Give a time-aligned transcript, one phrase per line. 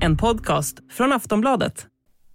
[0.00, 1.86] En podcast från Aftonbladet.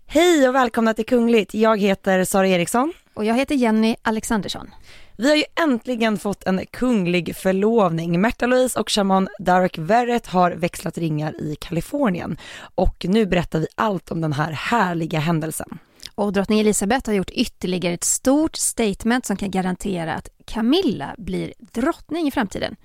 [0.06, 1.54] Hej och välkomna till Kungligt.
[1.54, 2.94] Jag heter Sara Eriksson.
[3.14, 4.70] Och jag heter Jenny Alexandersson.
[5.18, 8.22] Vi har ju äntligen fått en kunglig förlovning.
[8.22, 12.38] Märta Louise och shaman Derek Verrett har växlat ringar i Kalifornien.
[12.76, 15.80] Och nu berättar vi allt om den här härliga händelsen.
[16.16, 21.54] Och drottning Elizabeth har gjort ytterligare ett stort statement som kan garantera att Camilla blir
[21.60, 22.76] drottning i framtiden.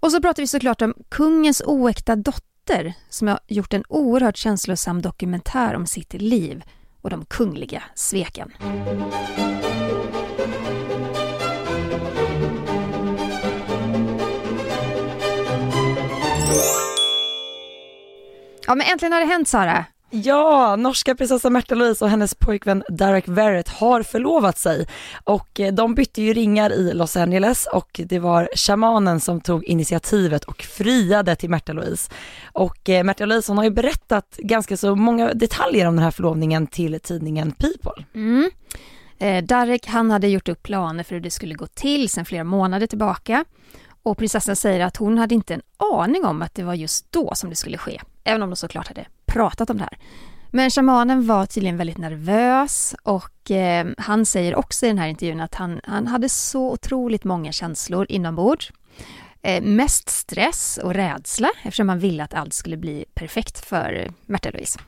[0.00, 2.47] Och så pratar vi såklart om kungens oäkta dotter
[3.08, 6.62] som har gjort en oerhört känslosam dokumentär om sitt liv
[7.02, 8.52] och de kungliga sveken.
[18.66, 19.84] Ja men äntligen har det hänt Sara.
[20.10, 24.86] Ja, norska prinsessan Märta Louise och hennes pojkvän Derek Verrett har förlovat sig
[25.24, 29.64] och eh, de bytte ju ringar i Los Angeles och det var shamanen som tog
[29.64, 32.10] initiativet och friade till Märta Louise.
[32.52, 36.10] Och Märtha Märta Louise hon har ju berättat ganska så många detaljer om den här
[36.10, 38.04] förlovningen till tidningen People.
[38.14, 38.50] Mm.
[39.18, 42.44] Eh, Derek han hade gjort upp planer för hur det skulle gå till sedan flera
[42.44, 43.44] månader tillbaka
[44.02, 47.34] och prinsessan säger att hon hade inte en aning om att det var just då
[47.34, 49.98] som det skulle ske, även om de såklart hade pratat om det här.
[50.50, 55.40] Men shamanen var tydligen väldigt nervös och eh, han säger också i den här intervjun
[55.40, 58.72] att han, han hade så otroligt många känslor inombords.
[59.42, 64.50] Eh, mest stress och rädsla eftersom han ville att allt skulle bli perfekt för Märta
[64.50, 64.78] Louise.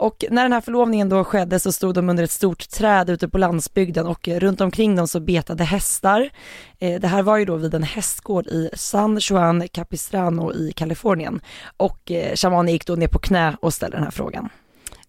[0.00, 3.28] Och när den här förlovningen då skedde så stod de under ett stort träd ute
[3.28, 6.30] på landsbygden och runt omkring dem så betade hästar.
[6.78, 11.40] Eh, det här var ju då vid en hästgård i San Juan Capistrano i Kalifornien.
[11.76, 14.48] Och eh, shamanen gick då ner på knä och ställde den här frågan.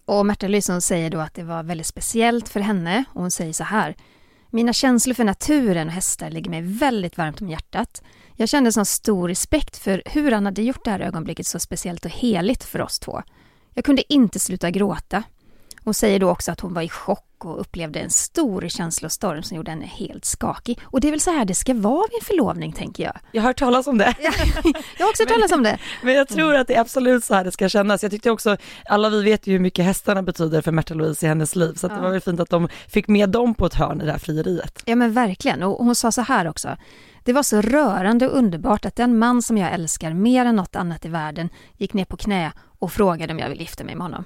[0.06, 3.54] Och Märta Lysson säger då att det var väldigt speciellt för henne och hon säger
[3.54, 3.96] så här.
[4.50, 8.04] Mina känslor för naturen och hästar ligger mig väldigt varmt om hjärtat.
[8.36, 12.06] Jag kände sån stor respekt för hur han hade gjort det här ögonblicket så speciellt
[12.06, 13.22] och heligt för oss två.
[13.74, 15.24] Jag kunde inte sluta gråta.
[15.84, 19.58] Hon säger då också att hon var i chock och upplevde en stor känslostorm som
[19.58, 20.80] gjorde henne helt skakig.
[20.84, 23.14] Och det är väl så här det ska vara vid en förlovning, tänker jag.
[23.32, 24.16] Jag har hört talas om det.
[24.98, 25.78] jag har också hört talas om det.
[26.04, 28.04] Men jag tror att det är absolut så här det ska kännas.
[28.04, 31.30] Jag tyckte också, alla vi vet ju hur mycket hästarna betyder för Märta Louise i
[31.30, 31.96] hennes liv, så ja.
[31.96, 34.20] det var väl fint att de fick med dem på ett hörn i det här
[34.20, 34.84] frieriet.
[34.86, 36.78] Ja men verkligen, och hon sa så här också.
[37.24, 40.76] Det var så rörande och underbart att den man som jag älskar mer än något
[40.76, 44.04] annat i världen gick ner på knä och frågade om jag vill gifta mig med
[44.04, 44.26] honom.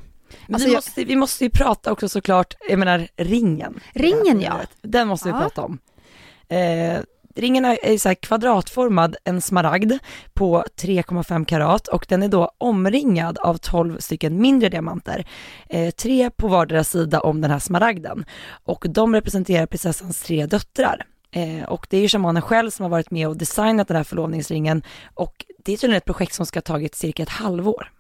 [0.54, 3.80] Alltså, vi, måste, vi måste ju prata också såklart, jag menar ringen.
[3.94, 4.60] Ringen ja.
[4.82, 5.40] Den måste vi ja.
[5.40, 5.80] prata om.
[6.48, 7.00] Eh,
[7.36, 9.94] ringen är så kvadratformad, en smaragd
[10.34, 15.28] på 3,5 karat och den är då omringad av 12 stycken mindre diamanter.
[15.70, 18.26] Eh, tre på vardera sida om den här smaragden
[18.64, 21.06] och de representerar prinsessans tre döttrar.
[21.32, 24.04] Eh, och det är ju shamanen själv som har varit med och designat den här
[24.04, 27.92] förlovningsringen och det är tydligen ett projekt som ska ha tagit cirka ett halvår.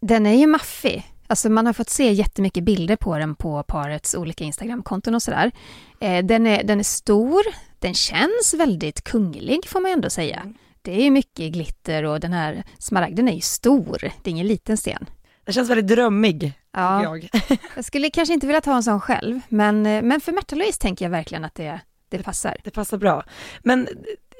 [0.00, 1.04] Den är ju maffig.
[1.30, 5.52] Alltså man har fått se jättemycket bilder på den på parets olika Instagramkonton och sådär.
[6.00, 7.42] Eh, den, är, den är stor,
[7.78, 10.36] den känns väldigt kunglig får man ändå säga.
[10.36, 10.54] Mm.
[10.82, 14.76] Det är mycket glitter och den här smaragden är ju stor, det är ingen liten
[14.76, 15.06] sten.
[15.44, 17.02] Den känns väldigt drömmig, ja.
[17.02, 17.28] jag.
[17.76, 20.80] jag skulle kanske inte vilja ta en sån själv, men, eh, men för Märta Louise
[20.80, 22.56] tänker jag verkligen att det, det passar.
[22.64, 23.24] Det passar bra.
[23.62, 23.88] Men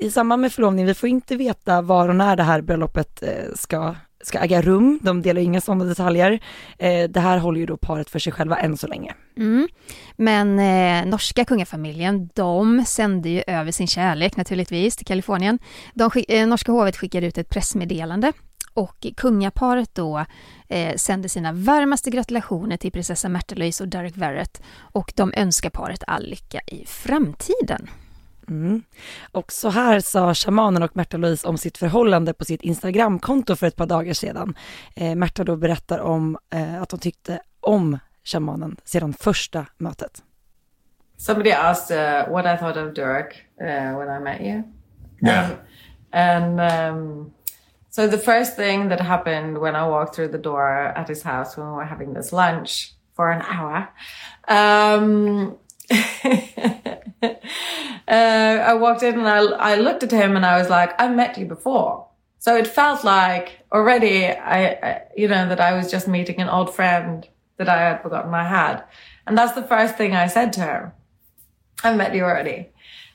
[0.00, 3.54] i samband med förlovningen, vi får inte veta var och när det här bröllopet eh,
[3.54, 4.98] ska ska äga rum.
[5.02, 6.40] De delar inga sådana detaljer.
[6.78, 9.14] Eh, det här håller ju då paret för sig själva än så länge.
[9.36, 9.68] Mm.
[10.16, 15.58] Men eh, norska kungafamiljen, de sände ju över sin kärlek naturligtvis till Kalifornien.
[15.94, 18.32] De, eh, norska hovet skickade ut ett pressmeddelande
[18.74, 20.24] och kungaparet då
[20.68, 25.70] eh, sände sina varmaste gratulationer till prinsessa Märta Louise och Derek Verrett och de önskar
[25.70, 27.88] paret all lycka i framtiden.
[28.48, 28.82] Mm.
[29.32, 33.66] Och så här sa shamanen och Märta Louise om sitt förhållande på sitt Instagramkonto för
[33.66, 34.54] ett par dagar sedan.
[34.96, 40.22] Eh, Märta då berättar om eh, att hon tyckte om shamanen sedan första mötet.
[41.16, 44.62] Somebody asked uh, what I thought of Derek uh, when I met you.
[45.20, 45.50] Yeah.
[46.12, 47.32] And, and um,
[47.90, 51.56] so the first thing that happened when I walked through the door at his house
[51.56, 53.88] when we were having this lunch for an hour.
[54.46, 55.56] Um,
[55.90, 57.34] uh,
[58.08, 61.38] I walked in and I, I looked at him and I was like, "I've met
[61.38, 62.06] you before.
[62.38, 66.48] So it felt like already I, I, you know, that I was just meeting an
[66.48, 67.26] old friend
[67.56, 68.84] that I had forgotten I had.
[69.26, 70.92] And that's the first thing I said to him.
[71.82, 72.68] "I've met you already.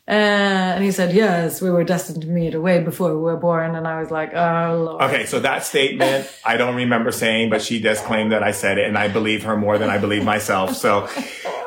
[0.06, 3.74] Uh, and he said, yes, we were destined to meet way before we were born.
[3.74, 5.02] And I was like, oh, Lord.
[5.04, 8.78] Okay, so that statement, I don't remember saying, but she does claim that I said
[8.78, 10.76] it, and I believe her more than I believe myself.
[10.76, 11.08] So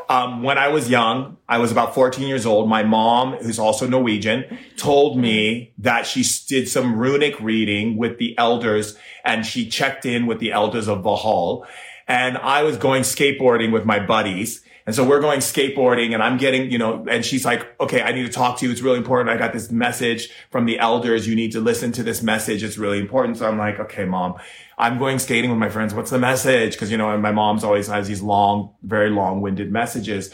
[0.09, 2.69] um, when I was young, I was about 14 years old.
[2.69, 8.37] My mom, who's also Norwegian, told me that she did some runic reading with the
[8.39, 11.67] elders and she checked in with the elders of Valhall.
[12.09, 14.61] And I was going skateboarding with my buddies.
[14.87, 18.13] And so we're going skateboarding and I'm getting, you know, and she's like, okay, I
[18.13, 18.71] need to talk to you.
[18.71, 19.31] It's really important.
[19.31, 21.27] I got this message from the elders.
[21.27, 22.63] You need to listen to this message.
[22.63, 23.37] It's really important.
[23.39, 24.37] So I'm like, okay, mom,
[24.79, 25.93] I'm going skating with my friends.
[25.93, 26.79] What's the message?
[26.79, 30.33] Cause you know, my mom's always has these long, very long winded messages.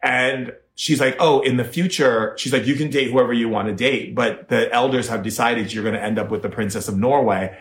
[0.00, 3.66] And she's like, oh, in the future, she's like, you can date whoever you want
[3.66, 6.86] to date, but the elders have decided you're going to end up with the princess
[6.86, 7.56] of Norway.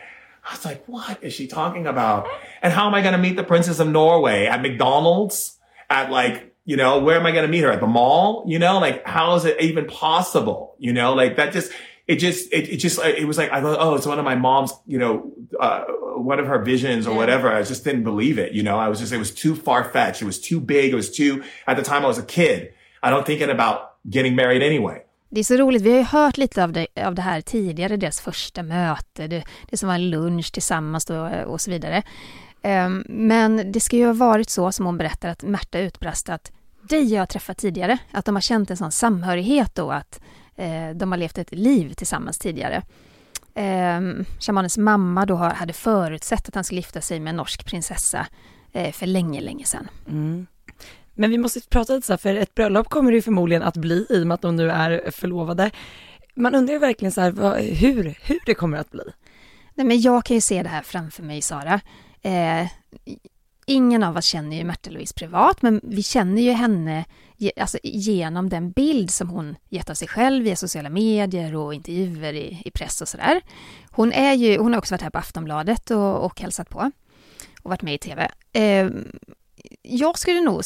[0.48, 2.28] I was like, what is she talking about?
[2.62, 5.58] And how am I going to meet the princess of Norway at McDonald's?
[5.98, 6.36] At like,
[6.70, 8.46] you know, where am I going to meet her at the mall?
[8.48, 10.60] You know, like, how is it even possible?
[10.80, 11.70] You know, like that just,
[12.08, 14.36] it just, it, it just, it was like, I thought, oh, it's one of my
[14.36, 15.14] mom's, you know,
[15.60, 15.82] uh,
[16.32, 17.48] one of her visions or whatever.
[17.60, 18.50] I just didn't believe it.
[18.58, 20.22] You know, I was just, it was too far fetched.
[20.22, 20.94] It was too big.
[20.94, 22.60] It was too, at the time I was a kid.
[23.04, 23.78] I don't thinking about
[24.10, 25.00] getting married anyway.
[25.34, 27.98] Det är så roligt, vi har ju hört lite av det, av det här tidigare,
[27.98, 32.04] deras första möte, det, det som var en lunch tillsammans då, och så vidare.
[32.64, 36.52] Um, men det ska ju ha varit så, som hon berättar, att Märta utbrast att
[36.82, 40.22] dig har jag träffat tidigare, att de har känt en sån samhörighet då, att
[40.56, 42.84] eh, de har levt ett liv tillsammans tidigare.
[43.56, 48.28] Um, shamanens mamma då hade förutsett att han skulle gifta sig med en norsk prinsessa
[48.72, 49.88] eh, för länge, länge sedan.
[50.08, 50.48] Mm.
[51.14, 53.78] Men vi måste prata lite så här, för ett bröllop kommer det ju förmodligen att
[53.78, 55.72] bli i och med att de nu är förlovade.
[56.36, 59.04] Man undrar ju verkligen så här, vad, hur, hur det kommer att bli.
[59.76, 61.82] Nej, men jag kan ju se det här framför mig, Sara.
[62.22, 62.68] Eh,
[63.66, 67.06] ingen av oss känner ju Märta Louise privat, men vi känner ju henne
[67.58, 72.34] alltså, genom den bild som hon gett av sig själv via sociala medier och intervjuer
[72.34, 73.42] i, i press och sådär.
[73.92, 76.92] Hon, är ju, hon har också varit här på Aftonbladet och, och hälsat på
[77.62, 78.32] och varit med i TV.
[78.54, 78.90] Eh,
[79.82, 80.62] jag skulle nog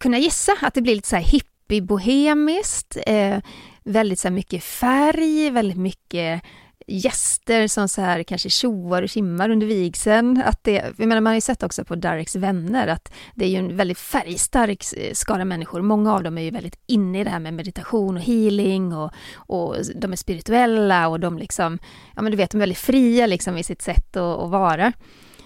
[0.00, 3.38] kunna gissa att det blir lite så här hippie-bohemiskt, eh,
[3.84, 6.42] väldigt så mycket färg, väldigt mycket
[6.86, 10.42] gäster som så här kanske tjoar och kimmar under vigseln.
[10.44, 13.48] Att det, jag menar, man har ju sett också på Dareks vänner att det är
[13.48, 15.82] ju en väldigt färgstark skara människor.
[15.82, 19.12] Många av dem är ju väldigt inne i det här med meditation och healing och,
[19.36, 21.78] och de är spirituella och de liksom,
[22.16, 24.92] ja men du vet, de är väldigt fria liksom i sitt sätt att, att vara.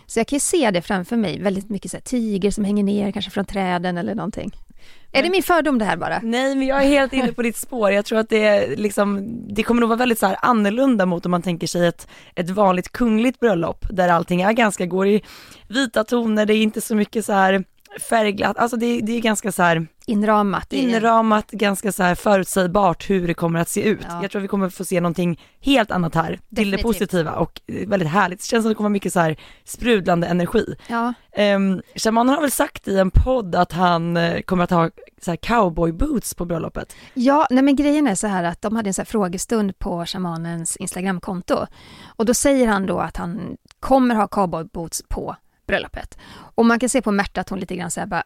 [0.06, 2.84] Så jag kan ju se det framför mig, väldigt mycket så här, tyger som hänger
[2.84, 4.52] ner kanske från träden eller någonting.
[5.12, 6.21] Är det min fördom det här bara?
[6.23, 7.91] Nej men jag är helt inne på ditt spår.
[7.91, 11.25] Jag tror att det är liksom, det kommer nog vara väldigt så här annorlunda mot
[11.27, 15.23] om man tänker sig ett, ett vanligt kungligt bröllop där allting är ganska, går i
[15.69, 17.65] vita toner, det är inte så mycket så här
[17.98, 20.72] färgglatt, alltså det, det är ganska så här inramat.
[20.72, 24.06] Inramat, ganska så här förutsägbart hur det kommer att se ut.
[24.08, 24.22] Ja.
[24.22, 26.56] Jag tror vi kommer få se någonting helt annat här, Definitivt.
[26.56, 28.38] till det positiva och väldigt härligt.
[28.38, 30.75] Det känns som det kommer mycket så här sprudlande energi.
[30.88, 31.12] Ja.
[31.56, 34.90] Um, Shamanen har väl sagt i en podd att han uh, kommer att ha
[35.22, 36.96] så här cowboy boots på bröllopet.
[37.14, 40.06] Ja, nej men grejen är så här att de hade en så här frågestund på
[40.06, 41.66] shamanens Instagramkonto
[42.06, 45.37] och då säger han då att han kommer ha cowboy boots på
[45.70, 46.19] bröllopet.
[46.61, 48.23] Och man kan se på Märta att hon lite grann så här bara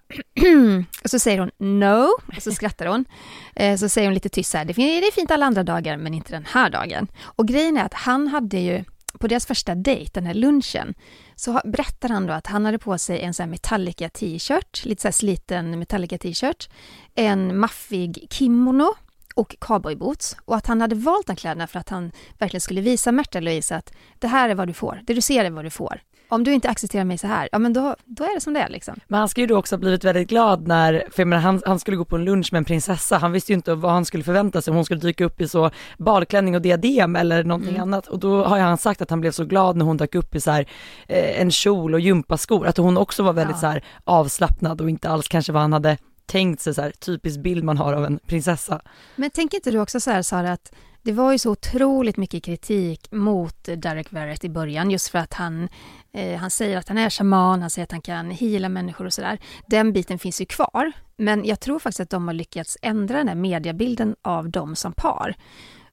[1.05, 1.51] och så säger hon
[1.81, 3.05] no, och så skrattar hon.
[3.57, 6.15] Eh, så säger hon lite tyst så här, det är fint alla andra dagar men
[6.15, 7.09] inte den här dagen.
[7.23, 8.85] Och grejen är att han hade ju
[9.19, 10.95] på deras första dejt, den här lunchen,
[11.35, 15.03] så berättar han då att han hade på sig en sån här Metallica t-shirt, lite
[15.03, 16.69] så här sliten Metallica t-shirt,
[17.15, 18.95] en maffig kimono
[19.35, 23.13] och cowboyboots och att han hade valt de kläderna för att han verkligen skulle visa
[23.13, 25.71] Märta Louise att det här är vad du får, det du ser är vad du
[25.71, 28.55] får om du inte accepterar mig så här, ja men då, då är det som
[28.55, 28.95] det är liksom.
[29.09, 31.63] Men han skulle ju då också ha blivit väldigt glad när, för jag menar, han,
[31.67, 34.05] han skulle gå på en lunch med en prinsessa, han visste ju inte vad han
[34.05, 37.75] skulle förvänta sig, om hon skulle dyka upp i så balklänning och diadem eller någonting
[37.75, 37.83] mm.
[37.83, 38.07] annat.
[38.07, 40.41] Och då har han sagt att han blev så glad när hon dök upp i
[40.41, 40.69] så här,
[41.09, 43.61] eh, en kjol och gympaskor, att hon också var väldigt ja.
[43.61, 47.41] så här avslappnad och inte alls kanske vad han hade tänkt sig så här, typisk
[47.41, 48.81] bild man har av en prinsessa.
[49.17, 50.73] Men tänker inte du också så här Sara, att
[51.05, 55.35] det var ju så otroligt mycket kritik mot Derek Verrett i början just för att
[55.35, 55.69] han,
[56.13, 59.13] eh, han säger att han är shaman, han säger att han kan hila människor och
[59.13, 59.39] sådär.
[59.67, 60.93] Den biten finns ju kvar.
[61.17, 64.93] Men jag tror faktiskt att de har lyckats ändra den här mediebilden av dem som
[64.93, 65.35] par.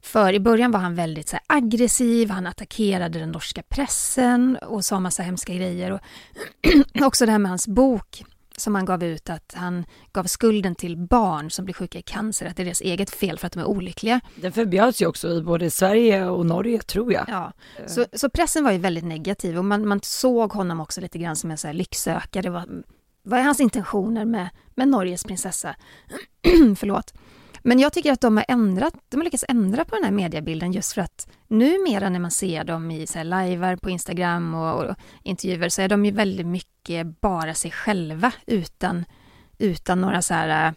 [0.01, 4.99] För i början var han väldigt så aggressiv, han attackerade den norska pressen och sa
[4.99, 5.91] massa hemska grejer.
[5.91, 6.01] Och
[7.05, 8.23] också det här med hans bok
[8.61, 12.45] som han gav ut att han gav skulden till barn som blir sjuka i cancer,
[12.45, 14.21] att det är deras eget fel för att de är olyckliga.
[14.35, 17.25] Den förbjöds ju också i både Sverige och Norge tror jag.
[17.27, 17.53] Ja,
[17.87, 21.35] så, så pressen var ju väldigt negativ och man, man såg honom också lite grann
[21.35, 22.49] som en så här lycksökare.
[22.49, 22.83] Vad,
[23.23, 25.75] vad är hans intentioner med, med Norges prinsessa?
[26.75, 27.13] Förlåt.
[27.63, 30.71] Men jag tycker att de har ändrat, de har lyckats ändra på den här mediebilden
[30.71, 34.83] just för att numera när man ser dem i så här livear på Instagram och,
[34.83, 39.05] och intervjuer så är de ju väldigt mycket bara sig själva utan,
[39.57, 40.73] utan några så här äh,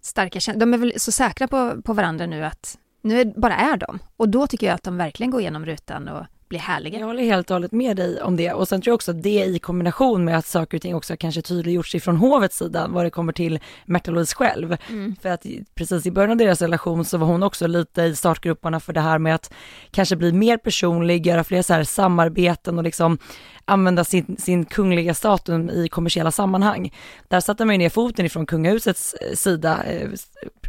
[0.00, 0.60] starka känslor.
[0.60, 3.98] De är väl så säkra på, på varandra nu att nu är, bara är de.
[4.16, 6.98] Och då tycker jag att de verkligen går igenom rutan och blir härliga.
[6.98, 9.22] Jag håller helt och hållet med dig om det och sen tror jag också att
[9.22, 13.04] det i kombination med att saker och ting också kanske tydliggjorts ifrån hovets sida vad
[13.04, 14.76] det kommer till Märta Louise själv.
[14.88, 15.16] Mm.
[15.22, 18.80] För att precis i början av deras relation så var hon också lite i startgrupperna
[18.80, 19.52] för det här med att
[19.90, 23.18] kanske bli mer personlig, göra fler så här samarbeten och liksom
[23.64, 26.92] använda sin, sin kungliga status i kommersiella sammanhang.
[27.28, 30.08] Där satte man ju ner foten ifrån kungahusets eh, sida, eh,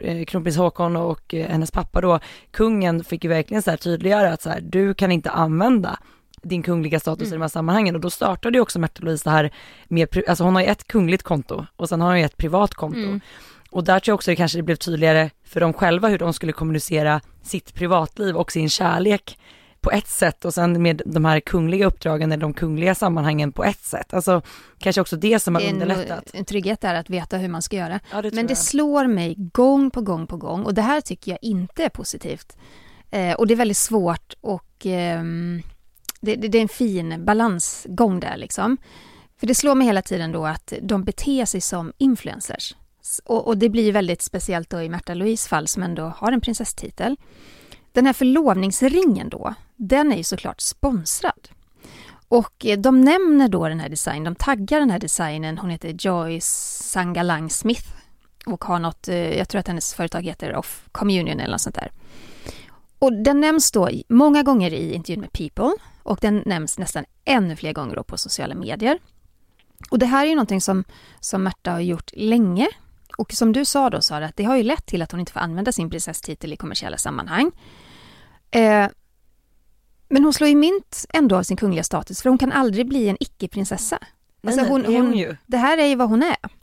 [0.02, 2.20] eh, kronprins Håkon och hennes pappa då,
[2.52, 5.71] kungen fick ju verkligen så här tydliggöra att så här, du kan inte använda
[6.44, 7.34] din kungliga status mm.
[7.34, 9.52] i de här sammanhangen och då startade ju också Märta Louise det här
[9.88, 12.74] med, alltså hon har ju ett kungligt konto och sen har hon ju ett privat
[12.74, 13.00] konto.
[13.00, 13.22] Mm.
[13.70, 16.52] Och där tror jag också det kanske blev tydligare för dem själva hur de skulle
[16.52, 19.38] kommunicera sitt privatliv och sin kärlek
[19.82, 23.64] på ett sätt och sen med de här kungliga uppdragen eller de kungliga sammanhangen på
[23.64, 24.14] ett sätt.
[24.14, 24.42] Alltså
[24.78, 26.30] kanske också det som har underlättat.
[26.34, 28.00] En, en trygghet är att veta hur man ska göra.
[28.12, 28.58] Ja, det Men det jag.
[28.58, 32.58] slår mig gång på gång på gång och det här tycker jag inte är positivt.
[33.12, 35.24] Eh, och det är väldigt svårt och eh,
[36.22, 38.78] det, det, det, är en fin balansgång där liksom.
[39.40, 42.76] För det slår mig hela tiden då att de beter sig som influencers.
[43.24, 46.42] Och, och det blir väldigt speciellt då i Märta Louise fall som ändå har en
[46.42, 47.18] prinsesstitel.
[47.92, 51.50] Den här förlovningsringen då, den är ju såklart sponsrad.
[52.28, 55.96] Och eh, de nämner då den här designen, de taggar den här designen, hon heter
[56.00, 57.88] Joyce Sangalang Smith
[58.46, 61.76] och har något, eh, jag tror att hennes företag heter Off Communion eller något sånt
[61.76, 61.92] där.
[63.02, 65.72] Och den nämns då många gånger i intervjun med People
[66.04, 69.00] och den nämns nästan ännu fler gånger då på sociala medier.
[69.90, 70.84] Och det här är ju någonting som,
[71.20, 72.68] som Märta har gjort länge.
[73.18, 75.32] Och som du sa då Sara, att det har ju lett till att hon inte
[75.32, 77.52] får använda sin prinsesstitel i kommersiella sammanhang.
[78.52, 78.88] Eh,
[80.10, 83.10] men hon slår ju mynt ändå av sin kungliga status för hon kan aldrig bli
[83.10, 84.00] en icke-prinsessa.
[84.48, 86.61] Alltså hon, det, hon, det här är ju vad hon är.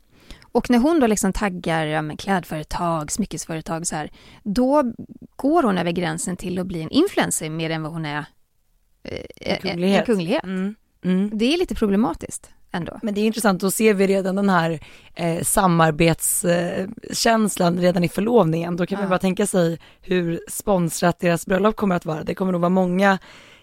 [0.52, 4.10] Och när hon då liksom taggar ja, men klädföretag, smyckesföretag så här,
[4.42, 4.92] då
[5.36, 8.24] går hon över gränsen till att bli en influencer mer än vad hon är
[9.02, 10.00] eh, en kunglighet.
[10.00, 10.44] En kunglighet.
[10.44, 10.74] Mm.
[11.04, 11.38] Mm.
[11.38, 12.98] Det är lite problematiskt ändå.
[13.02, 14.80] Men det är intressant, då ser vi redan den här
[15.14, 18.76] eh, samarbetskänslan eh, redan i förlovningen.
[18.76, 19.02] Då kan ja.
[19.02, 22.24] man bara tänka sig hur sponsrat deras bröllop kommer att vara.
[22.24, 23.18] Det kommer nog vara många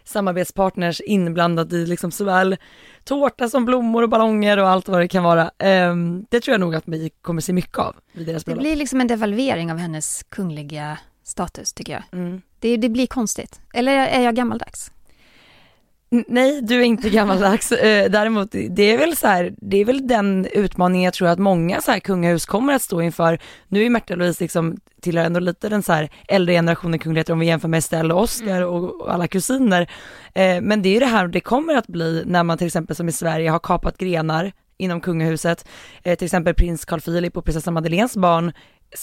[0.05, 2.57] samarbetspartners inblandade i liksom såväl
[3.03, 5.51] tårta som blommor och ballonger och allt vad det kan vara.
[5.59, 5.95] Eh,
[6.29, 8.63] det tror jag nog att vi kommer se mycket av vid deras bröllop.
[8.63, 12.03] Det blir liksom en devalvering av hennes kungliga status tycker jag.
[12.11, 12.41] Mm.
[12.59, 13.61] Det, det blir konstigt.
[13.73, 14.91] Eller är jag gammaldags?
[16.27, 17.71] Nej, du är inte gammaldags.
[17.71, 21.39] Eh, däremot, det är väl så här, det är väl den utmaningen jag tror att
[21.39, 23.39] många så här kungahus kommer att stå inför.
[23.67, 27.39] Nu är Märta Louise liksom tillhör ändå lite den så här äldre generationen kungligheter om
[27.39, 28.69] vi jämför med Estelle och Oscar mm.
[28.69, 29.89] och, alla kusiner.
[30.33, 32.95] Eh, men det är ju det här det kommer att bli när man till exempel
[32.95, 35.67] som i Sverige har kapat grenar inom kungahuset.
[36.03, 38.51] Eh, till exempel prins Carl Philip och prinsessa Madeleines barn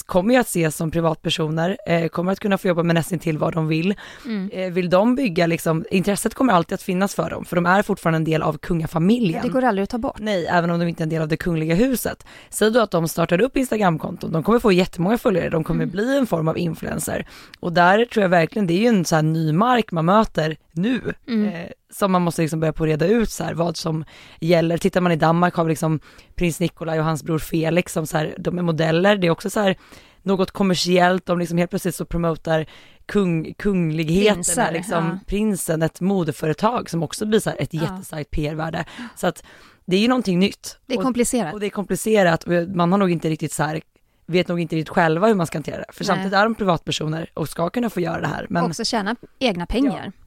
[0.06, 3.38] kommer ju att ses som privatpersoner, eh, kommer att kunna få jobba med nästan till
[3.38, 3.94] vad de vill.
[4.26, 4.50] Mm.
[4.52, 7.82] Eh, vill de bygga liksom, intresset kommer alltid att finnas för dem, för de är
[7.82, 9.37] fortfarande en del av kungafamiljen.
[9.37, 10.18] Ja, det går aldrig att ta bort.
[10.18, 12.26] Nej, även om de inte är en del av det kungliga huset.
[12.50, 15.92] Säg då att de startar upp Instagramkonton, de kommer få jättemånga följare, de kommer mm.
[15.92, 17.26] bli en form av influencer.
[17.61, 20.56] Och där tror jag verkligen, det är ju en så här ny mark man möter
[20.72, 21.00] nu.
[21.28, 21.49] Mm.
[21.49, 24.04] Eh, som man måste liksom börja på reda ut så här, vad som
[24.40, 24.78] gäller.
[24.78, 26.00] Tittar man i Danmark har vi liksom
[26.34, 29.16] prins Nikolaj och hans bror Felix som så här, de är modeller.
[29.16, 29.76] Det är också så här
[30.22, 32.66] något kommersiellt, de liksom helt plötsligt så promotar
[33.06, 35.18] kung, kungligheten, Prinsar, liksom ja.
[35.26, 37.82] prinsen, ett modeföretag som också blir så här ett ja.
[37.82, 38.84] jättestarkt PR-värde.
[39.16, 39.44] Så att
[39.84, 40.78] det är ju någonting nytt.
[40.87, 41.49] Det är komplicerat.
[41.49, 43.80] Och, och det är komplicerat och man har nog inte riktigt så här
[44.26, 45.92] vet nog inte riktigt själva hur man ska hantera det.
[45.92, 46.06] För Nej.
[46.06, 48.46] samtidigt är de privatpersoner och ska kunna få göra det här.
[48.50, 48.62] Men...
[48.62, 50.02] Och också tjäna egna pengar.
[50.04, 50.22] Ja.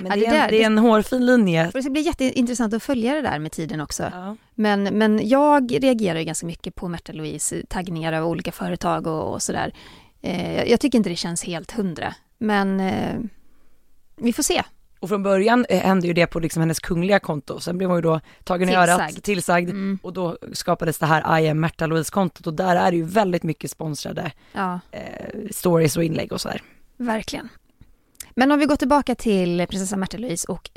[0.00, 1.70] Men det, är en, det är en hårfin linje.
[1.74, 4.02] Det blir jätteintressant att följa det där med tiden också.
[4.02, 4.36] Ja.
[4.54, 9.32] Men, men jag reagerar ju ganska mycket på Märta Louise taggningar av olika företag och,
[9.32, 9.72] och sådär.
[10.22, 13.14] Eh, jag tycker inte det känns helt hundra, men eh,
[14.16, 14.62] vi får se.
[15.00, 17.98] Och från början eh, hände ju det på liksom hennes kungliga konto, sen blev hon
[17.98, 19.98] ju då tagen i örat, tillsagd mm.
[20.02, 23.42] och då skapades det här I am Märta Louise-kontot och där är det ju väldigt
[23.42, 24.80] mycket sponsrade ja.
[24.90, 25.00] eh,
[25.50, 26.62] stories och inlägg och sådär.
[26.96, 27.48] Verkligen.
[28.30, 30.70] Men om vi går tillbaka till prinsessa Märta Louise och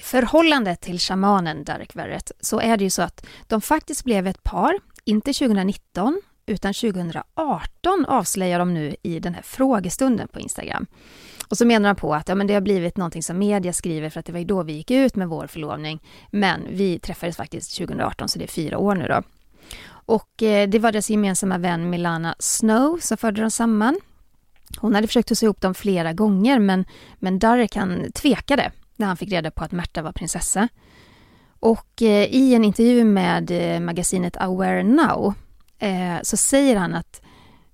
[0.00, 4.42] förhållandet till shamanen Derek Verrett så är det ju så att de faktiskt blev ett
[4.42, 10.86] par, inte 2019 utan 2018 avslöjar de nu i den här frågestunden på Instagram.
[11.48, 14.10] Och så menar de på att ja, men det har blivit någonting som media skriver
[14.10, 16.02] för att det var ju då vi gick ut med vår förlovning.
[16.30, 19.22] Men vi träffades faktiskt 2018 så det är fyra år nu då.
[19.90, 24.00] Och eh, det var deras gemensamma vän Milana Snow som förde dem samman.
[24.78, 26.84] Hon hade försökt att se ihop dem flera gånger men,
[27.18, 30.68] men Darek han tvekade när han fick reda på att Märta var prinsessa.
[31.60, 35.34] Och eh, i en intervju med eh, magasinet Aware Now
[35.78, 37.22] eh, så säger han att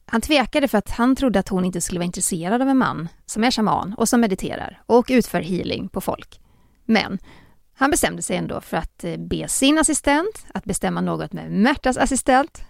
[0.07, 3.09] han tvekade för att han trodde att hon inte skulle vara intresserad av en man
[3.27, 6.41] som är shaman och som mediterar och utför healing på folk.
[6.85, 7.19] Men
[7.79, 11.97] han bestämde sig ändå för att eh, be sin assistent att bestämma något med Märtas
[11.97, 12.63] assistent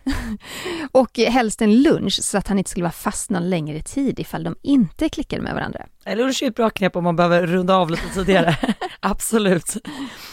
[0.92, 4.44] och helst en lunch så att han inte skulle vara fast någon längre tid ifall
[4.44, 5.86] de inte klickade med varandra.
[6.16, 8.56] Lunch är ett bra knep om man behöver runda av lite tidigare.
[9.00, 9.76] Absolut.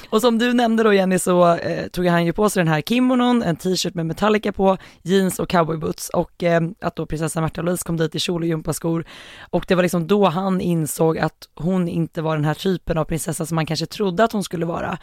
[0.09, 2.81] Och som du nämnde då Jenny så eh, tog han ju på sig den här
[2.81, 7.61] kimonon, en t-shirt med Metallica på, jeans och cowboyboots och eh, att då prinsessa Märta
[7.61, 9.05] Louise kom dit i kjol och gympaskor.
[9.49, 13.05] Och det var liksom då han insåg att hon inte var den här typen av
[13.05, 14.97] prinsessa som man kanske trodde att hon skulle vara.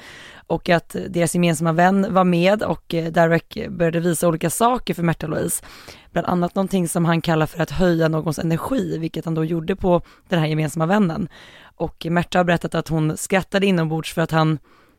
[0.47, 5.03] Och att deras gemensamma vän var med och eh, Derek började visa olika saker för
[5.03, 5.65] Märta Louise
[6.13, 9.77] bland annat någonting som han kallar för att höja någons energi, vilket han då gjorde
[9.77, 11.29] på den här gemensamma vännen.
[11.77, 14.59] Och Märta har berättat att hon skrattade inombords för att han,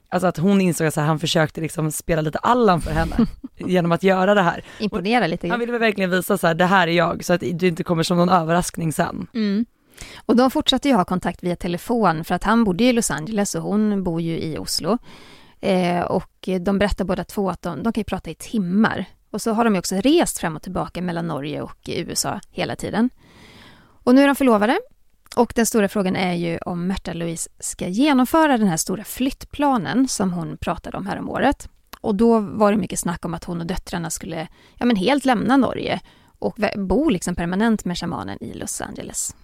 [0.09, 3.15] alltså att hon insåg att han försökte liksom spela lite Allan för henne
[3.57, 4.63] genom att göra det här.
[4.79, 5.47] Imponera lite.
[5.47, 8.03] Han ville verkligen visa så här, det här är jag, så att det inte kommer
[8.03, 9.27] som någon överraskning sen.
[9.33, 9.65] Mm.
[10.25, 13.55] Och de fortsatte ju ha kontakt via telefon för att han bodde i Los Angeles
[13.55, 14.97] och hon bor ju i Oslo.
[15.61, 19.41] Eh, och de berättar båda två att de, de kan ju prata i timmar och
[19.41, 23.09] så har de också rest fram och tillbaka mellan Norge och USA hela tiden.
[24.03, 24.79] Och nu är de förlovade.
[25.35, 30.07] Och den stora frågan är ju om Märta Louise ska genomföra den här stora flyttplanen
[30.07, 31.69] som hon pratade om här om året.
[32.01, 35.25] Och då var det mycket snack om att hon och döttrarna skulle ja, men helt
[35.25, 36.01] lämna Norge
[36.39, 39.35] och bo liksom permanent med shamanen i Los Angeles.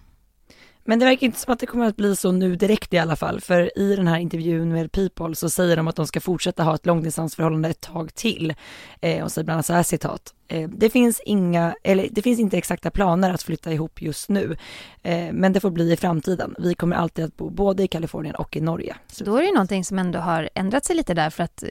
[0.90, 3.16] Men det verkar inte som att det kommer att bli så nu direkt i alla
[3.16, 6.62] fall, för i den här intervjun med People så säger de att de ska fortsätta
[6.62, 8.54] ha ett långdistansförhållande ett tag till.
[9.00, 10.34] Eh, och säger bland annat så här citat.
[10.48, 14.56] Eh, det finns inga, eller det finns inte exakta planer att flytta ihop just nu,
[15.02, 16.54] eh, men det får bli i framtiden.
[16.58, 18.96] Vi kommer alltid att bo både i Kalifornien och i Norge.
[19.06, 21.68] Så då är det någonting som ändå har ändrat sig lite där, för att eh,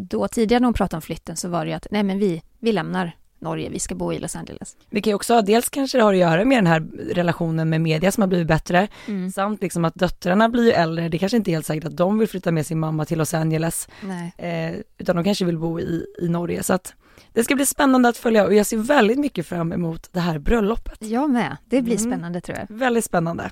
[0.00, 2.42] då tidigare när hon pratade om flytten så var det ju att nej men vi,
[2.58, 4.76] vi lämnar Norge, vi ska bo i Los Angeles.
[4.90, 6.80] Vi kan ju också, dels kanske det har att göra med den här
[7.14, 9.30] relationen med media som har blivit bättre, mm.
[9.30, 12.18] samt liksom att döttrarna blir ju äldre, det kanske inte är helt säkert att de
[12.18, 13.88] vill flytta med sin mamma till Los Angeles,
[14.36, 16.94] eh, utan de kanske vill bo i, i Norge, så att
[17.32, 20.38] det ska bli spännande att följa och jag ser väldigt mycket fram emot det här
[20.38, 20.98] bröllopet.
[20.98, 22.10] Jag med, det blir mm.
[22.10, 22.76] spännande tror jag.
[22.76, 23.50] Väldigt spännande.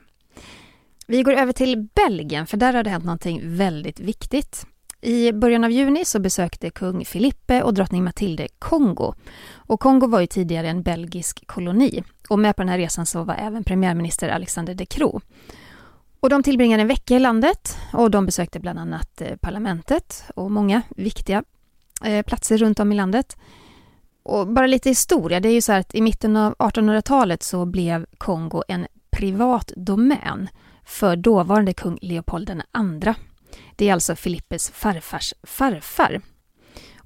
[1.07, 4.67] Vi går över till Belgien, för där har det hänt någonting väldigt viktigt.
[5.01, 9.15] I början av juni så besökte kung Filippe och drottning Matilde Kongo.
[9.55, 13.25] Och Kongo var ju tidigare en belgisk koloni och med på den här resan så
[13.25, 15.21] var även premiärminister Alexander De Croo.
[16.21, 20.51] Och de tillbringade en vecka i landet och de besökte bland annat eh, parlamentet och
[20.51, 21.45] många viktiga
[22.05, 23.37] eh, platser runt om i landet.
[24.23, 27.67] Och bara lite historia, det är ju så här att i mitten av 1800-talet så
[27.67, 30.49] blev Kongo en privat domän
[30.85, 33.15] för dåvarande kung Leopold II.
[33.77, 36.21] Det är alltså Filippes farfars farfar.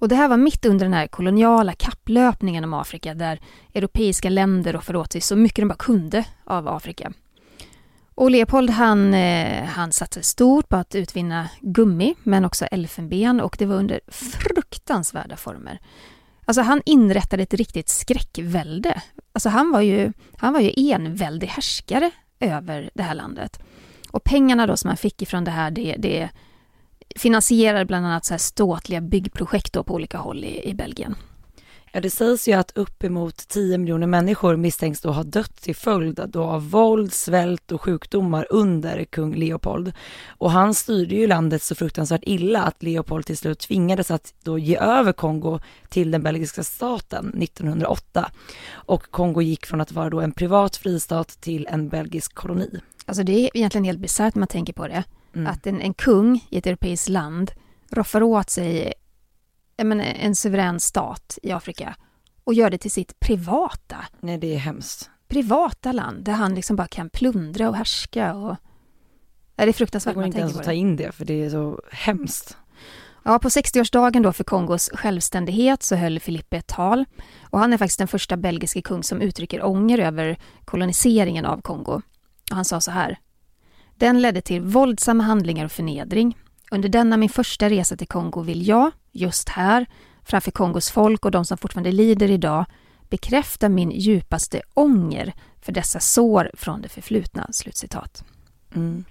[0.01, 3.41] Och det här var mitt under den här koloniala kapplöpningen om Afrika där
[3.75, 7.13] europeiska länder roffade åt sig så mycket de bara kunde av Afrika.
[8.15, 13.57] Och Leopold han, eh, han satsade stort på att utvinna gummi men också elfenben och
[13.59, 15.81] det var under fruktansvärda former.
[16.45, 19.03] Alltså han inrättade ett riktigt skräckvälde.
[19.33, 22.11] Alltså han var ju, han var ju enväldig härskare
[22.41, 23.61] över det här landet.
[24.13, 26.31] Och pengarna då som han fick ifrån det här, det, det
[27.17, 31.17] finansierar bland annat så här ståtliga byggprojekt på olika håll i, i Belgien.
[31.93, 36.21] Ja, det sägs ju att uppemot 10 miljoner människor misstänks då ha dött till följd
[36.29, 39.93] då av våld, svält och sjukdomar under kung Leopold.
[40.29, 44.59] Och han styrde ju landet så fruktansvärt illa att Leopold till slut tvingades att då
[44.59, 48.31] ge över Kongo till den belgiska staten 1908.
[48.73, 52.81] Och Kongo gick från att vara då en privat fristat till en belgisk koloni.
[53.07, 55.05] Alltså det är egentligen helt bisarrt när man tänker på det.
[55.35, 55.47] Mm.
[55.47, 57.53] Att en, en kung i ett europeiskt land
[57.91, 58.93] roffar åt sig
[59.87, 61.97] menar, en suverän stat i Afrika
[62.45, 63.97] och gör det till sitt privata.
[64.21, 65.11] Nej, det är hemskt.
[65.29, 68.57] Privata land där han liksom bara kan plundra och härska och...
[69.57, 70.15] Ja, det är fruktansvärt.
[70.15, 72.57] Det går inte ens att ta in det för det är så hemskt.
[73.23, 77.05] Ja, på 60-årsdagen då för Kongos självständighet så höll Filippe ett tal
[77.43, 82.03] och han är faktiskt den första belgiske kung som uttrycker ånger över koloniseringen av Kongo.
[82.51, 83.19] Och han sa så här.
[83.97, 86.37] Den ledde till våldsamma handlingar och förnedring.
[86.71, 89.87] Under denna min första resa till Kongo vill jag, just här,
[90.25, 92.65] framför Kongos folk och de som fortfarande lider idag,
[93.09, 98.25] bekräfta min djupaste ånger för dessa sår från det förflutna." Slutcitat.
[98.75, 99.05] Mm.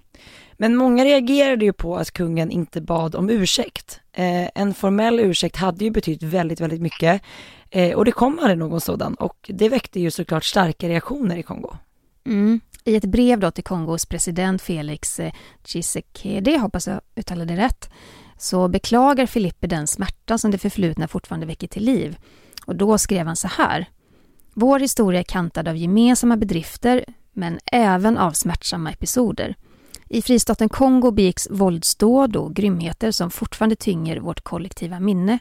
[0.54, 4.00] Men många reagerade ju på att kungen inte bad om ursäkt.
[4.12, 7.22] Eh, en formell ursäkt hade ju betytt väldigt, väldigt mycket
[7.70, 11.44] eh, och det kom aldrig någon sådan och det väckte ju såklart starka reaktioner i
[11.44, 11.78] Kongo.
[12.26, 12.60] Mm.
[12.84, 17.90] I ett brev då till Kongos president Felix eh, Tshisekedi, hoppas jag uttalade det rätt,
[18.38, 22.18] så beklagar Filippe den smärta som det förflutna fortfarande väcker till liv.
[22.66, 23.90] Och då skrev han så här.
[24.54, 29.56] Vår historia är kantad av gemensamma bedrifter men även av smärtsamma episoder.
[30.10, 35.40] I fristaten Kongo begicks våldsdåd och grymheter som fortfarande tynger vårt kollektiva minne.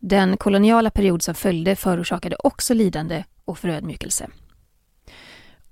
[0.00, 4.28] Den koloniala period som följde förorsakade också lidande och förödmjukelse.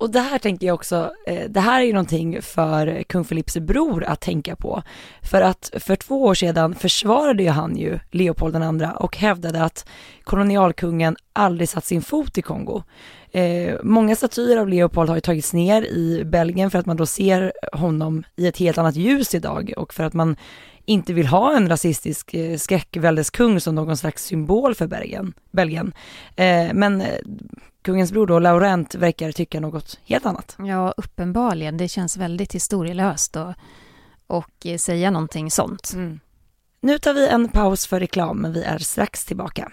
[0.01, 3.57] Och det här tänker jag också, eh, det här är ju någonting för kung Philips
[3.57, 4.83] bror att tänka på.
[5.23, 9.89] För att för två år sedan försvarade ju han ju Leopold II och hävdade att
[10.25, 12.83] kolonialkungen aldrig satt sin fot i Kongo.
[13.33, 17.07] Eh, många statyer av Leopold har ju tagits ner i Belgien för att man då
[17.07, 20.37] ser honom i ett helt annat ljus idag och för att man
[20.85, 25.33] inte vill ha en rasistisk eh, skräckväldeskung som någon slags symbol för Belgien.
[25.51, 25.93] Belgien.
[26.37, 27.19] Eh, men eh,
[27.83, 30.57] kungens bror då, Laurent, verkar tycka något helt annat.
[30.59, 31.77] Ja, uppenbarligen.
[31.77, 33.53] Det känns väldigt historielöst och,
[34.27, 35.93] och eh, säga någonting sånt.
[35.95, 36.21] Mm.
[36.83, 39.73] Nu tar vi en paus för reklam, men vi är strax tillbaka.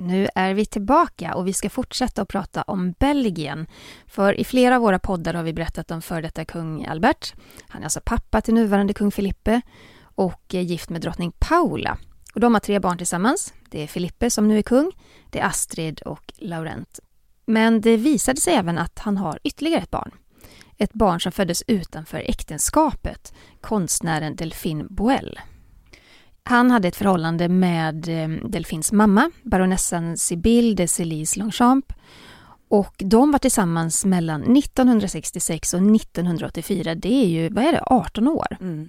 [0.00, 3.66] Nu är vi tillbaka och vi ska fortsätta att prata om Belgien.
[4.06, 7.34] För i flera av våra poddar har vi berättat om före detta kung Albert.
[7.68, 9.60] Han är alltså pappa till nuvarande kung Filippe
[10.00, 11.98] och är gift med drottning Paula.
[12.34, 13.54] Och de har tre barn tillsammans.
[13.70, 14.92] Det är Filippe som nu är kung,
[15.30, 17.00] det är Astrid och Laurent.
[17.46, 20.10] Men det visade sig även att han har ytterligare ett barn.
[20.76, 25.38] Ett barn som föddes utanför äktenskapet, konstnären Delphine Boel.
[26.48, 31.92] Han hade ett förhållande med eh, Delphins mamma, baronessan Sibylle de Celise Longchamp.
[32.68, 36.94] Och de var tillsammans mellan 1966 och 1984.
[36.94, 38.56] Det är ju, vad är det, 18 år?
[38.60, 38.88] Mm.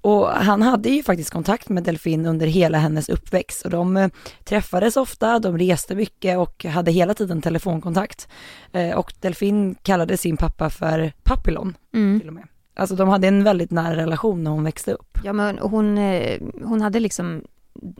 [0.00, 4.08] Och han hade ju faktiskt kontakt med Delfin under hela hennes uppväxt och de eh,
[4.44, 8.28] träffades ofta, de reste mycket och hade hela tiden telefonkontakt.
[8.72, 12.20] Eh, och Delfin kallade sin pappa för Papillon Mm.
[12.20, 12.44] till och med.
[12.74, 15.18] Alltså de hade en väldigt nära relation när hon växte upp.
[15.24, 17.42] Ja, men hon, eh, hon hade liksom,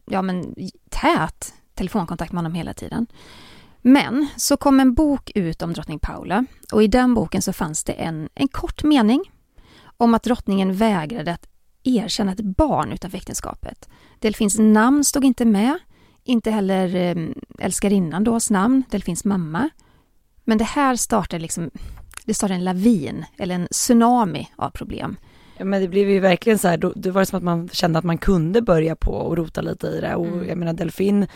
[0.04, 0.54] ja men
[0.90, 3.06] tät telefonkontakt med honom hela tiden.
[3.82, 7.85] Men så kom en bok ut om drottning Paula och i den boken så fanns
[7.85, 9.22] det en, en kort mening
[9.96, 11.48] om att drottningen vägrade att
[11.85, 13.88] erkänna ett barn utanför äktenskapet.
[14.18, 15.78] Delfins namn stod inte med,
[16.24, 19.70] inte heller eh, älskarinnan dås namn, Delfins mamma.
[20.44, 21.70] Men det här startade liksom,
[22.26, 25.16] det startade en lavin, eller en tsunami av problem.
[25.58, 27.68] Ja, men det blev ju verkligen så här, då, då var det som att man
[27.68, 30.48] kände att man kunde börja på och rota lite i det och Mm.
[30.48, 31.26] jag menar Delfin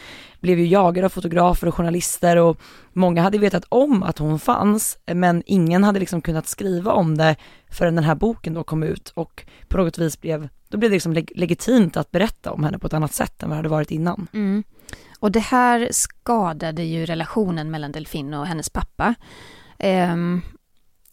[0.41, 2.61] blev ju jagad av fotografer och journalister och
[2.93, 7.37] många hade vetat om att hon fanns men ingen hade liksom kunnat skriva om det
[7.71, 10.95] förrän den här boken då kom ut och på något vis blev, då blev det
[10.97, 13.69] liksom leg- legitimt att berätta om henne på ett annat sätt än vad det hade
[13.69, 14.27] varit innan.
[14.33, 14.65] Mm.
[15.21, 19.15] Och det här skadade ju relationen mellan Delfin och hennes pappa.
[19.79, 20.41] Ehm,